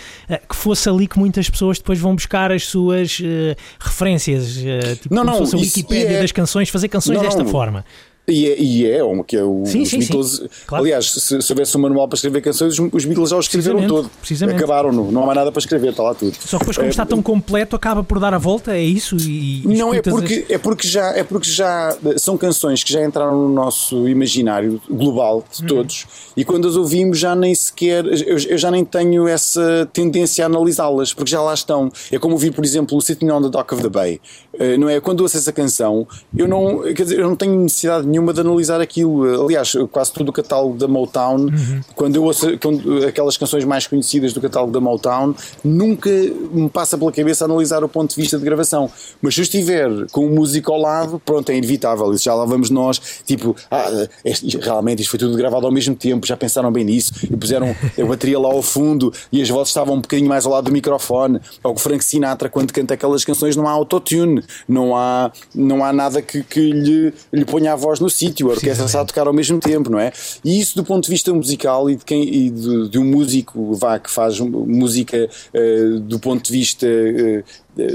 [0.49, 5.15] que fosse ali que muitas pessoas depois vão buscar as suas ah, referências, ah, tipo
[5.15, 7.51] Não, não, se fosse a isso Wikipédia é- das canções, fazer canções Não, desta não.
[7.51, 7.85] forma.
[8.29, 10.07] E é, e é um, que é o, Sim, os sim, sim.
[10.09, 10.43] Beatles.
[10.67, 10.85] Claro.
[10.85, 13.87] Aliás, se, se houvesse um manual para escrever canções, os, os Beatles já o escreveram
[13.87, 14.11] todo.
[14.21, 14.57] precisamente.
[14.57, 16.37] Acabaram-no, não há mais nada para escrever, está lá tudo.
[16.39, 19.17] Só que depois, como É, está tão completo, acaba por dar a volta, é isso?
[19.17, 23.03] E, e Não é porque, é porque já é porque já são canções que já
[23.05, 26.07] entraram no nosso imaginário global de todos
[26.37, 30.47] e quando as ouvimos já nem sequer eu, eu já nem tenho essa tendência a
[30.47, 31.91] analisá-las porque já lá estão.
[32.13, 34.21] É como ouvir, por exemplo, o Sitting on the Dock of the Bay.
[34.59, 35.01] Eh, não é?
[35.01, 36.07] Quando ouço essa canção,
[36.37, 39.45] eu não, quer dizer, eu não tenho necessidade nenhuma de analisar aquilo.
[39.45, 41.47] Aliás, quase todo o catálogo da Motown,
[41.95, 46.97] quando eu ouço quando- aquelas canções mais conhecidas do catálogo da Motown, nunca me passa
[46.99, 48.91] pela cabeça analisar o ponto de vista de gravação.
[49.21, 52.13] Mas se eu estiver com o músico ao lado, pronto, é inevitável.
[52.13, 55.95] Isso já lá vamos nós, tipo, ah, este- realmente isto foi tudo gravado ao mesmo
[55.95, 59.69] tempo, já pensaram bem nisso, e puseram a bateria lá ao fundo e as vozes
[59.69, 61.41] estavam um bocadinho mais ao lado do microfone.
[61.63, 65.93] Ou o Frank Sinatra, quando canta aquelas canções, não há autotune, não há, não há
[65.93, 69.27] nada que, que lhe, lhe ponha a voz no sítio, a orquestra está a tocar
[69.27, 70.13] ao mesmo tempo, não é?
[70.45, 73.75] E isso do ponto de vista musical e de, quem, e de, de um músico
[73.75, 76.87] vá, que faz música eh, do ponto de vista.
[76.87, 77.45] eh,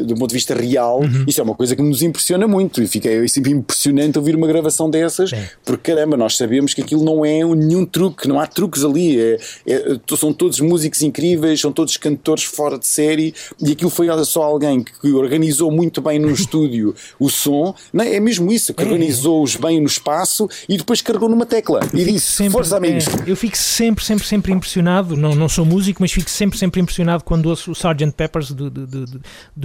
[0.05, 3.09] do ponto de vista real, isso é uma coisa que nos impressiona muito e fica
[3.09, 5.43] é sempre impressionante ouvir uma gravação dessas, Sim.
[5.65, 9.37] porque caramba, nós sabemos que aquilo não é nenhum truque, não há truques ali, é,
[9.67, 14.43] é- são todos músicos incríveis, são todos cantores fora de série e aquilo foi só
[14.43, 18.15] alguém que organizou muito bem no estúdio o som, não é?
[18.15, 22.11] é mesmo isso, que organizou-os bem no espaço e depois carregou numa tecla e fico
[22.11, 23.07] disse: Força, amigos.
[23.07, 25.15] é, eu fico sempre, sempre, sempre impressionado.
[25.17, 28.11] Não, não sou músico, mas fico sempre, sempre impressionado quando ouço o Sgt.
[28.15, 29.21] Peppers do- do- do- do-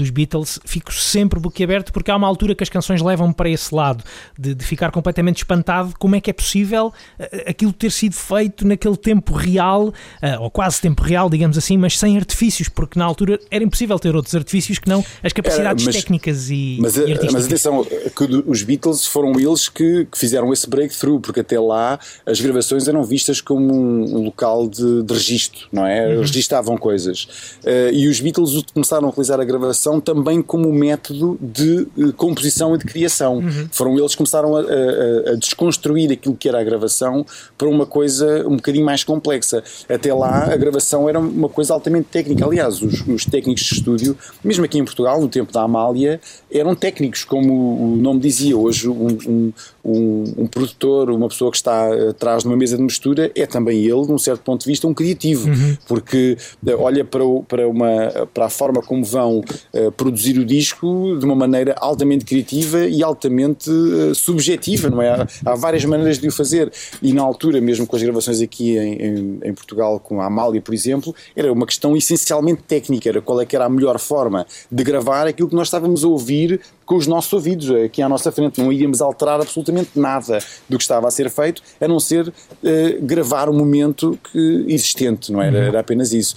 [0.09, 0.59] dos Beatles.
[0.65, 4.03] Fico sempre boquiaberto porque há uma altura que as canções levam-me para esse lado
[4.39, 5.95] de, de ficar completamente espantado.
[5.99, 9.93] Como é que é possível eh, aquilo ter sido feito naquele tempo real,
[10.23, 13.99] eh, ou quase tempo real, digamos assim, mas sem artifícios, porque na altura era impossível
[13.99, 17.33] ter outros artifícios que não as capacidades mas- técnicas e, Mas, e eh, artísticas.
[17.33, 21.99] mas atenção, que os Beatles foram eles que, que fizeram esse breakthrough, porque até lá
[22.27, 26.09] as gravações eram vistas como um, um local de, de registro, não é?
[26.15, 26.21] Uhum.
[26.21, 27.59] Registavam coisas.
[27.65, 32.74] Eh, e os Beatles começaram a utilizar a gravação também como método de eh, composição
[32.74, 33.42] e de criação.
[33.72, 37.24] Foram eles que começaram a, a- a desconstruir aquilo que era a gravação
[37.57, 39.62] para uma coisa um bocadinho mais complexa.
[39.88, 42.44] Até lá a gravação era uma coisa altamente técnica.
[42.44, 46.20] Aliás, os, os técnicos de estúdio, mesmo aqui em Portugal, no tempo da Amália,
[46.51, 48.57] eram técnicos, como o nome dizia.
[48.57, 49.53] Hoje, um, um,
[49.91, 53.78] um, um produtor, uma pessoa que está atrás de uma mesa de mistura, é também
[53.84, 55.49] ele, num certo ponto de vista, um criativo,
[55.86, 56.36] porque
[56.66, 61.16] eh, olha para, o- para, uma, para a forma como vão eh, produzir o disco
[61.18, 65.11] de uma maneira altamente criativa e altamente eh, subjetiva, não é?
[65.11, 66.70] Há, há várias maneiras de o fazer.
[67.03, 70.61] E na altura, mesmo com as gravações aqui em, em, em Portugal, com a Amália,
[70.61, 74.47] por exemplo, era uma questão essencialmente técnica, era qual é que era a melhor forma
[74.70, 78.32] de gravar aquilo que nós estávamos a ouvir com os nossos ouvidos aqui à nossa
[78.32, 78.61] frente.
[78.61, 82.32] Não íamos alterar absolutamente nada do que estava a ser feito, a não ser
[82.64, 85.59] eh, gravar o momento que, existente, não era?
[85.59, 86.34] Era apenas isso.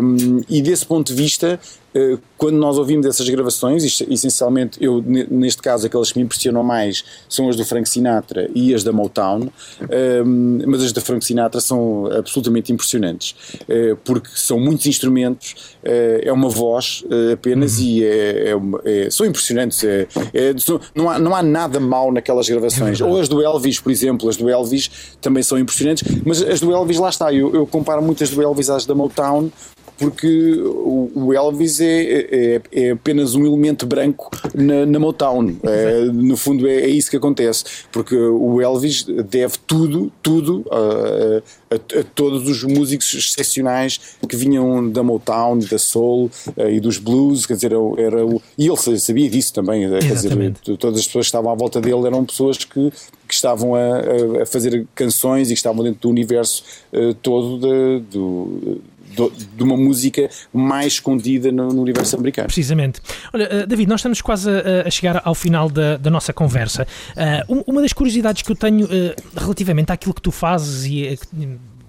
[0.00, 1.60] Um, e desse ponto de vista,
[2.38, 6.62] quando nós ouvimos essas gravações, isto- essencialmente, eu, ne- neste caso, aquelas que me impressionam
[6.62, 9.48] mais são as do Frank Sinatra e as da Motown,
[10.24, 13.34] um, mas as da Frank Sinatra são absolutamente impressionantes,
[13.68, 19.10] eh, porque são muitos instrumentos, eh, é uma voz eh, apenas e é, é é-
[19.10, 19.84] são impressionantes.
[19.84, 20.54] é- é-
[20.94, 23.00] não, há, não há nada mau naquelas gravações.
[23.00, 24.90] Ou as do Elvis, por exemplo, as do Elvis
[25.20, 28.70] também são impressionantes, mas as do Elvis, lá está, eu, eu comparo muitas do Elvis
[28.70, 29.50] às da Motown
[30.02, 30.60] porque
[31.14, 35.54] o Elvis é, é, é apenas um elemento branco na, na Motown.
[35.62, 37.64] É, no fundo, é, é isso que acontece.
[37.92, 43.98] Porque o Elvis deve tudo, tudo a, a- a todos os músicos excepcionais
[44.28, 47.46] que vinham da Motown, da Soul eh, e dos blues.
[47.46, 48.42] Quer dizer, era, o.
[48.58, 49.88] E ele sabia disso também.
[49.88, 52.90] Quer dizer, todas as pessoas que estavam à volta dele eram pessoas que,
[53.28, 58.04] que estavam a, a- fazer canções e que estavam dentro do universo eh, todo de,
[58.10, 58.80] do,
[59.56, 62.46] de uma música mais escondida no, no universo americano.
[62.46, 63.00] Precisamente.
[63.32, 66.86] Olha, eh, David, nós estamos quase a, a chegar ao final da, da nossa conversa.
[67.16, 71.06] Eh, um- uma das curiosidades que eu tenho eh, relativamente àquilo que tu fazes e
[71.06, 71.16] eh,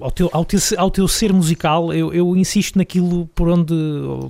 [0.04, 3.74] ao teu, ao, teu, ao teu ser musical, eu, eu insisto naquilo por onde,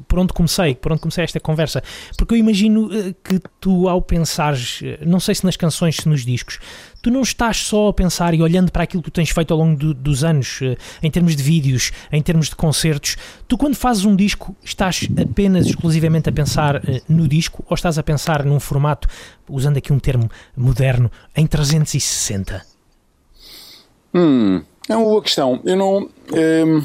[0.07, 1.81] por onde comecei, por onde comecei esta conversa,
[2.17, 6.07] porque eu imagino eh, que tu, ao pensares, eh, não sei se nas canções, se
[6.07, 6.59] nos discos,
[7.01, 9.59] tu não estás só a pensar e olhando para aquilo que tu tens feito ao
[9.59, 13.17] longo do- dos anos, eh, em termos de vídeos, em termos de concertos,
[13.47, 18.03] tu quando fazes um disco estás apenas exclusivamente a pensar no disco ou estás a
[18.03, 19.07] pensar num formato,
[19.49, 22.61] usando aqui um termo moderno, em 360?
[24.13, 25.59] Hum, é uma questão.
[25.63, 26.09] Eu não.
[26.31, 26.83] hum,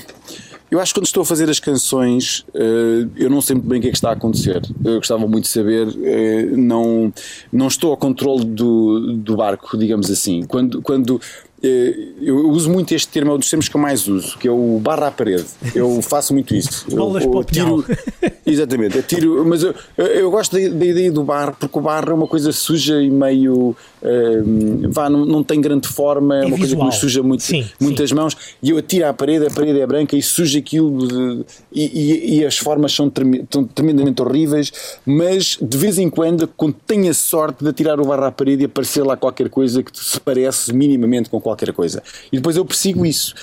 [0.70, 3.78] eu acho que quando estou a fazer as canções, eh, eu não sei muito bem
[3.78, 4.60] o que é que está a acontecer.
[4.84, 5.88] Eu gostava muito de saber.
[6.02, 7.12] eh, não,
[7.50, 10.42] não estou ao controle do, do barco, digamos assim.
[10.42, 10.82] Quando.
[10.82, 11.20] quando
[11.62, 14.50] eu uso muito este termo, é um dos termos que eu mais uso, que é
[14.50, 15.44] o barra à parede.
[15.74, 16.86] Eu faço muito isso.
[16.90, 17.84] Eu, Bolas eu para o pinhal.
[18.46, 22.12] Exatamente, atiro, mas eu, eu gosto da, da ideia do bar, porque o bar é
[22.12, 23.76] uma coisa suja e meio.
[24.02, 26.86] hum, vá, não, não tem grande forma, é, uma coisa que visual.
[26.86, 28.36] nos suja muito, Sim, muitas mãos.
[28.62, 32.38] E eu atiro à parede, a parede é branca e suja aquilo, de- e, e-
[32.38, 33.12] e as formas são,
[33.50, 34.72] são tremendamente horríveis.
[35.04, 38.62] Mas de vez em quando, quando tenho a sorte de atirar o bar à parede
[38.62, 42.02] e aparecer lá qualquer coisa que se parece minimamente com qualquer coisa.
[42.32, 43.34] E depois eu persigo isso.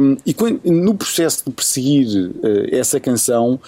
[0.00, 3.58] Hum, e quando- no processo de perseguir eh, essa canção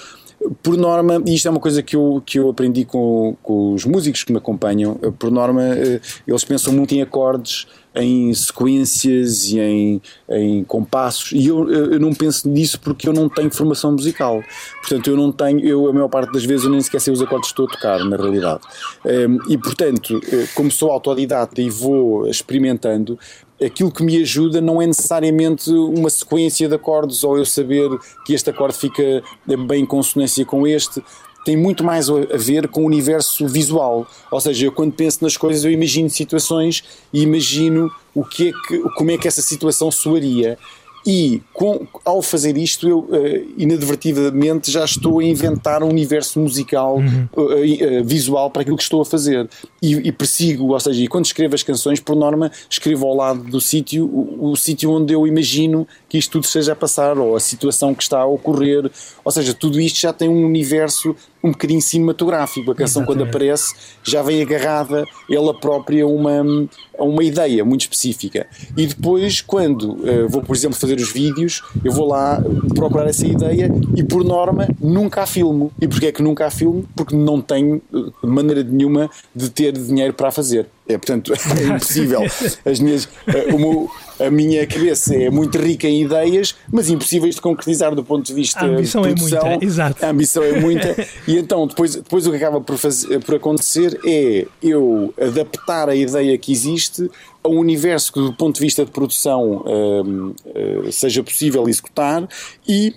[0.62, 3.84] por norma, e isto é uma coisa que eu, que eu aprendi com, com os
[3.84, 9.50] músicos que me acompanham, eh, por norma, eh, eles pensam muito em acordes, em sequências
[9.50, 10.00] e em,
[10.30, 14.42] em compassos, e eu, eu não penso nisso porque eu não tenho formação musical.
[14.80, 17.20] Portanto, eu não tenho, eu a maior parte das vezes eu nem sequer sei os
[17.20, 18.60] acordes que estou a tocar, na realidade.
[19.04, 20.20] Ehm, E portanto,
[20.54, 23.18] como sou autodidata e vou experimentando,
[23.64, 27.88] aquilo que me ajuda não é necessariamente uma sequência de acordes ou eu saber
[28.24, 29.22] que este acorde fica
[29.66, 31.02] bem em consonância com este.
[31.44, 34.06] Tem muito mais a ver com o universo visual.
[34.30, 38.52] Ou seja, eu quando penso nas coisas, eu imagino situações e imagino o que é
[38.68, 40.58] que, como é que essa situação soaria.
[41.06, 46.98] E com- ao fazer isto, eu eh, inadvertidamente já estou a inventar um universo musical
[47.00, 49.48] eh, eh, visual para aquilo que estou a fazer.
[49.82, 53.42] E, e persigo, ou seja, e quando escrevo as canções, por norma, escrevo ao lado
[53.44, 57.34] do sítio, o, o sítio onde eu imagino que isto tudo esteja a passar, ou
[57.34, 58.90] a situação que está a ocorrer.
[59.24, 62.70] Ou seja, tudo isto já tem um universo um bocadinho cinematográfico.
[62.70, 63.36] A canção, quando Exatamente.
[63.36, 66.68] aparece, já vem agarrada ela própria a uma,
[66.98, 68.46] a uma ideia muito específica.
[68.76, 72.42] E depois, quando eh, vou, por exemplo, fazer os vídeos, eu vou lá
[72.74, 75.72] procurar essa ideia e, por norma, nunca a filmo.
[75.80, 76.84] E porquê é que nunca a filmo?
[76.94, 80.66] Porque não tenho eh, maneira nenhuma de ter dinheiro para a fazer.
[80.88, 82.22] É, portanto, é impossível.
[82.64, 87.36] As minhas, eh, o meu- a minha cabeça é muito rica em ideias, mas impossíveis
[87.36, 89.48] de concretizar do ponto de vista A ambição de é produção.
[89.48, 90.04] muita, exato.
[90.04, 91.06] A ambição é muita.
[91.26, 95.94] e então, depois, depois o que acaba por, fazer, por acontecer é eu adaptar a
[95.94, 97.10] ideia que existe
[97.42, 102.28] a um universo que, do ponto de vista de produção, hum, eh, seja possível executar
[102.68, 102.94] e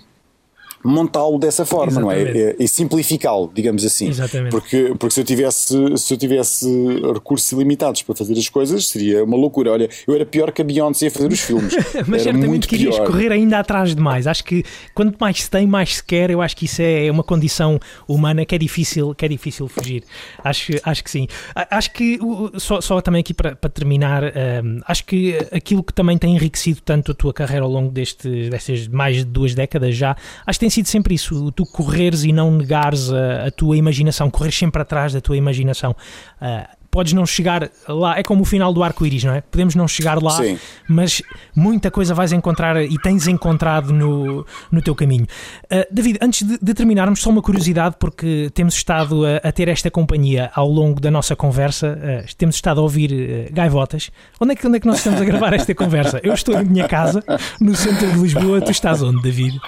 [0.84, 2.20] montá-lo dessa forma, não é?
[2.20, 2.62] Exatamente.
[2.62, 4.08] E simplificá-lo, digamos assim.
[4.08, 4.50] Exatamente.
[4.50, 6.68] Porque, porque se, eu tivesse, se eu tivesse
[7.12, 9.72] recursos ilimitados para fazer as coisas, seria uma loucura.
[9.72, 11.74] Olha, eu era pior que a Beyoncé a fazer os filmes.
[12.06, 13.06] Mas era certamente muito que irias pior.
[13.06, 14.26] correr ainda atrás de mais.
[14.26, 14.62] Acho que
[14.94, 16.30] quanto mais se tem, mais se quer.
[16.30, 20.04] Eu acho que isso é uma condição humana que é difícil, que é difícil fugir.
[20.42, 21.26] Acho, acho que sim.
[21.70, 22.18] Acho que,
[22.58, 26.80] só, só também aqui para, para terminar, hum, acho que aquilo que também tem enriquecido
[26.84, 30.16] tanto a tua carreira ao longo deste, destas mais de duas décadas já,
[30.46, 31.50] acho que tem sido sempre isso.
[31.52, 35.94] Tu correres e não negares a, a tua imaginação, correres sempre atrás da tua imaginação.
[36.40, 39.40] Ah, podes não chegar lá, é como o final do arco-íris, não é?
[39.40, 40.56] Podemos não chegar lá, Sim.
[40.88, 41.20] mas
[41.52, 45.26] muita coisa vais encontrar e tens encontrado no, no teu caminho.
[45.64, 49.66] Uh, David, antes de, de terminarmos, só uma curiosidade, porque temos estado a, a ter
[49.66, 54.12] esta companhia ao longo da nossa conversa, uh, temos estado a ouvir uh, gaivotas.
[54.40, 56.20] Onde é, que, onde é que nós estamos a gravar esta conversa?
[56.22, 57.24] Eu estou em minha casa,
[57.60, 59.58] no centro de Lisboa, tu estás onde, David?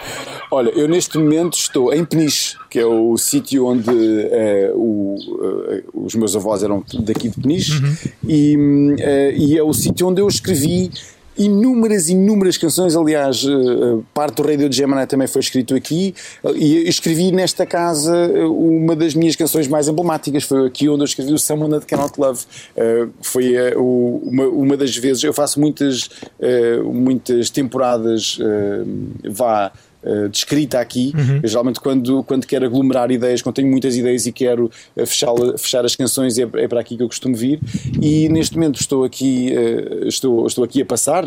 [0.49, 5.17] Olha, eu neste momento estou em Peniche, que é o sítio onde eh, o,
[5.71, 7.73] eh, os meus avós eram daqui de Peniche,
[8.27, 10.91] e, hum, eh, e é o sítio onde eu escrevi
[11.39, 12.97] inúmeras, inúmeras canções.
[12.97, 16.15] Aliás, eh, parte do Radio de Gemini também foi escrito aqui,
[16.55, 20.45] e eu escrevi nesta casa eh, uma das minhas canções mais emblemáticas.
[20.45, 22.45] Foi aqui onde eu escrevi o Someone That Cannot Love.
[22.77, 26.09] Eh, foi eh, uma, uma das vezes, eu faço muitas,
[26.41, 29.73] eh, muitas temporadas, eh, vá
[30.07, 31.13] eh, de escrita aqui.
[31.43, 35.35] Eu, geralmente, quando, quando quero aglomerar ideias, quando tenho muitas ideias e quero eh, fechar,
[35.59, 37.59] fechar as canções, é, é para aqui que eu costumo vir.
[38.01, 41.25] E neste momento estou aqui, eh, estou, estou aqui a passar,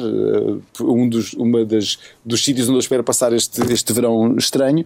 [0.80, 4.86] um dos, uma das, dos sítios onde eu espero passar este, este verão estranho.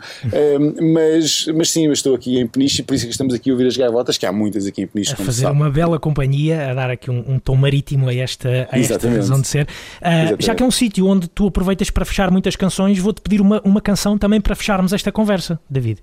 [0.93, 3.49] Mas, mas sim, eu estou aqui em Peniche e por isso é que estamos aqui
[3.49, 5.13] a ouvir as gaivotas, que há muitas aqui em Peniche.
[5.13, 8.79] A fazer uma bela companhia, a dar aqui um, um tom marítimo a esta, a
[8.79, 9.67] esta razão de ser.
[10.01, 13.41] Ah, já que é um sítio onde tu aproveitas para fechar muitas canções, vou-te pedir
[13.41, 16.01] uma, uma canção também para fecharmos esta conversa, David.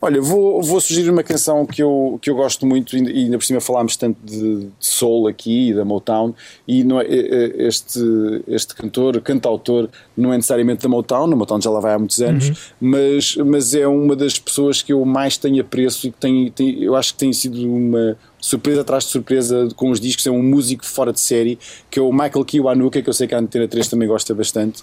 [0.00, 3.44] Olha, vou, vou sugerir uma canção que eu, que eu gosto muito, e ainda por
[3.44, 6.32] cima falámos tanto de, de soul aqui e da Motown,
[6.68, 7.98] e não é, é- é- este,
[8.46, 12.22] este cantor, cantautor, não é necessariamente da Motown, a Motown já lá vai há muitos
[12.22, 16.52] anos, mas, mas é uma das pessoas que eu mais tenho apreço e que tem,
[16.52, 20.30] tem, eu acho que tem sido uma surpresa atrás de surpresa com os discos, é
[20.30, 21.58] um músico fora de série,
[21.90, 24.82] que é o Michael Kiwanuka, que eu sei que a Antena 3 também gosta bastante,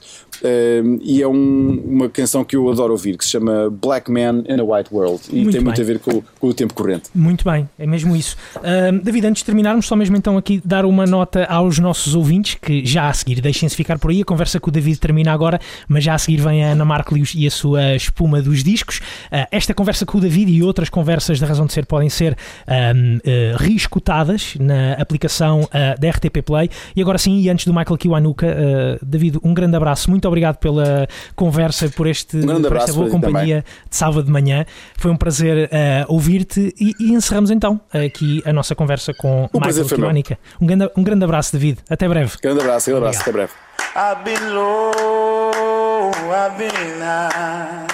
[0.83, 4.43] um, e é um- uma canção que eu adoro ouvir, que se chama Black Man
[4.49, 5.83] in a White World, e Muito tem muito bem.
[5.83, 7.09] a ver com, com o tempo corrente.
[7.13, 8.35] Muito bem, é mesmo isso.
[8.63, 12.55] Ahm, David, antes de terminarmos, só mesmo então aqui dar uma nota aos nossos ouvintes,
[12.61, 15.59] que já a seguir, deixem-se ficar por aí, a conversa com o David termina agora,
[15.87, 19.01] mas já a seguir vem a Ana Marcos e a sua espuma dos discos.
[19.31, 22.35] Ah, esta conversa com o David e outras conversas da Razão de Ser podem ser
[22.67, 26.69] ahm, eh, reescutadas na aplicação ah, da RTP Play.
[26.95, 30.57] E agora sim, e antes do Michael Kiwanuka, ah, David, um grande abraço, muito obrigado
[30.57, 34.65] pela conversa, por, este, Um grande por esta abraço boa companhia de sábado de manhã.
[34.97, 39.59] Foi um prazer eh, ouvir-te e, e encerramos então aqui a nossa conversa com O
[39.59, 39.85] Michael.
[39.85, 40.37] Kiwanuka.
[40.59, 41.79] Um grande, um grande abraço, David.
[41.89, 42.33] Até breve.
[42.41, 43.51] Grande abraço, grande abraço, até breve.
[43.93, 47.87] I've been low, I've been high,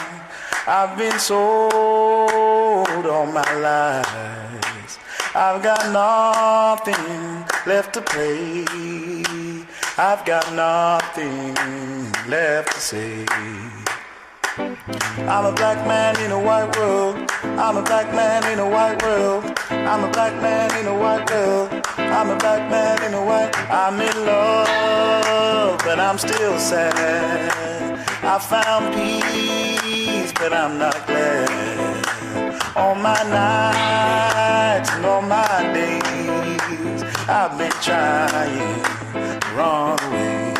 [0.67, 4.76] I've been sold all my life.
[5.39, 8.65] I've got nothing left to play.
[9.95, 11.53] I've got nothing
[12.27, 13.23] left to say.
[14.57, 17.31] I'm a black man in a white world.
[17.43, 19.43] I'm a black man in a white world.
[19.69, 21.85] I'm a black man in a white world.
[21.97, 23.55] I'm a black man in a white.
[23.69, 27.99] I'm in love, but I'm still sad.
[28.23, 32.05] I found peace, but I'm not glad.
[32.75, 34.36] All my nights
[34.85, 40.53] and all my days, I've been trying to run away.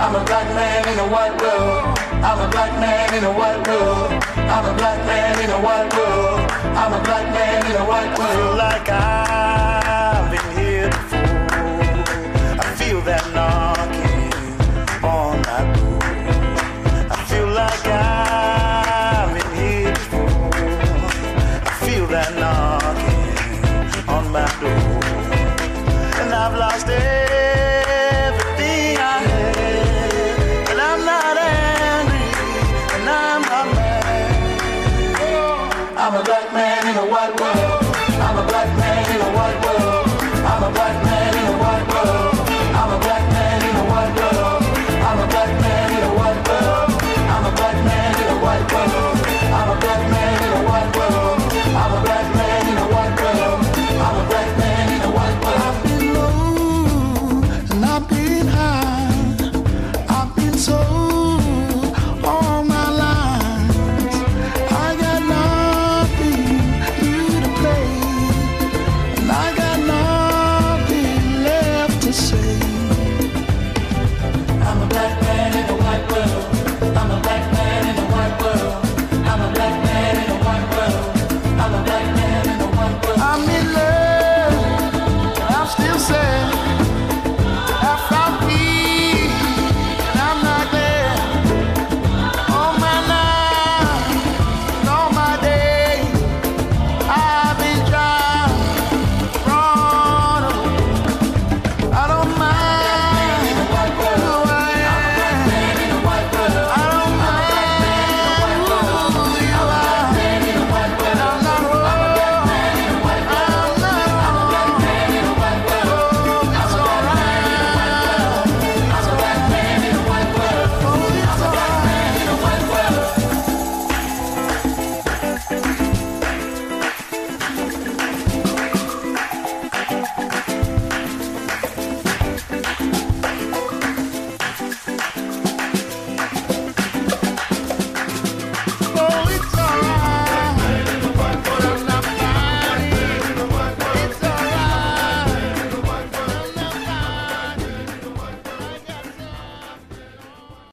[0.00, 1.98] I'm a black man in a white world.
[2.24, 4.10] I'm a black man in a white world.
[4.36, 6.50] I'm a black man in a white world.
[6.80, 8.56] I'm a black man in a white world.
[8.56, 9.83] Like I've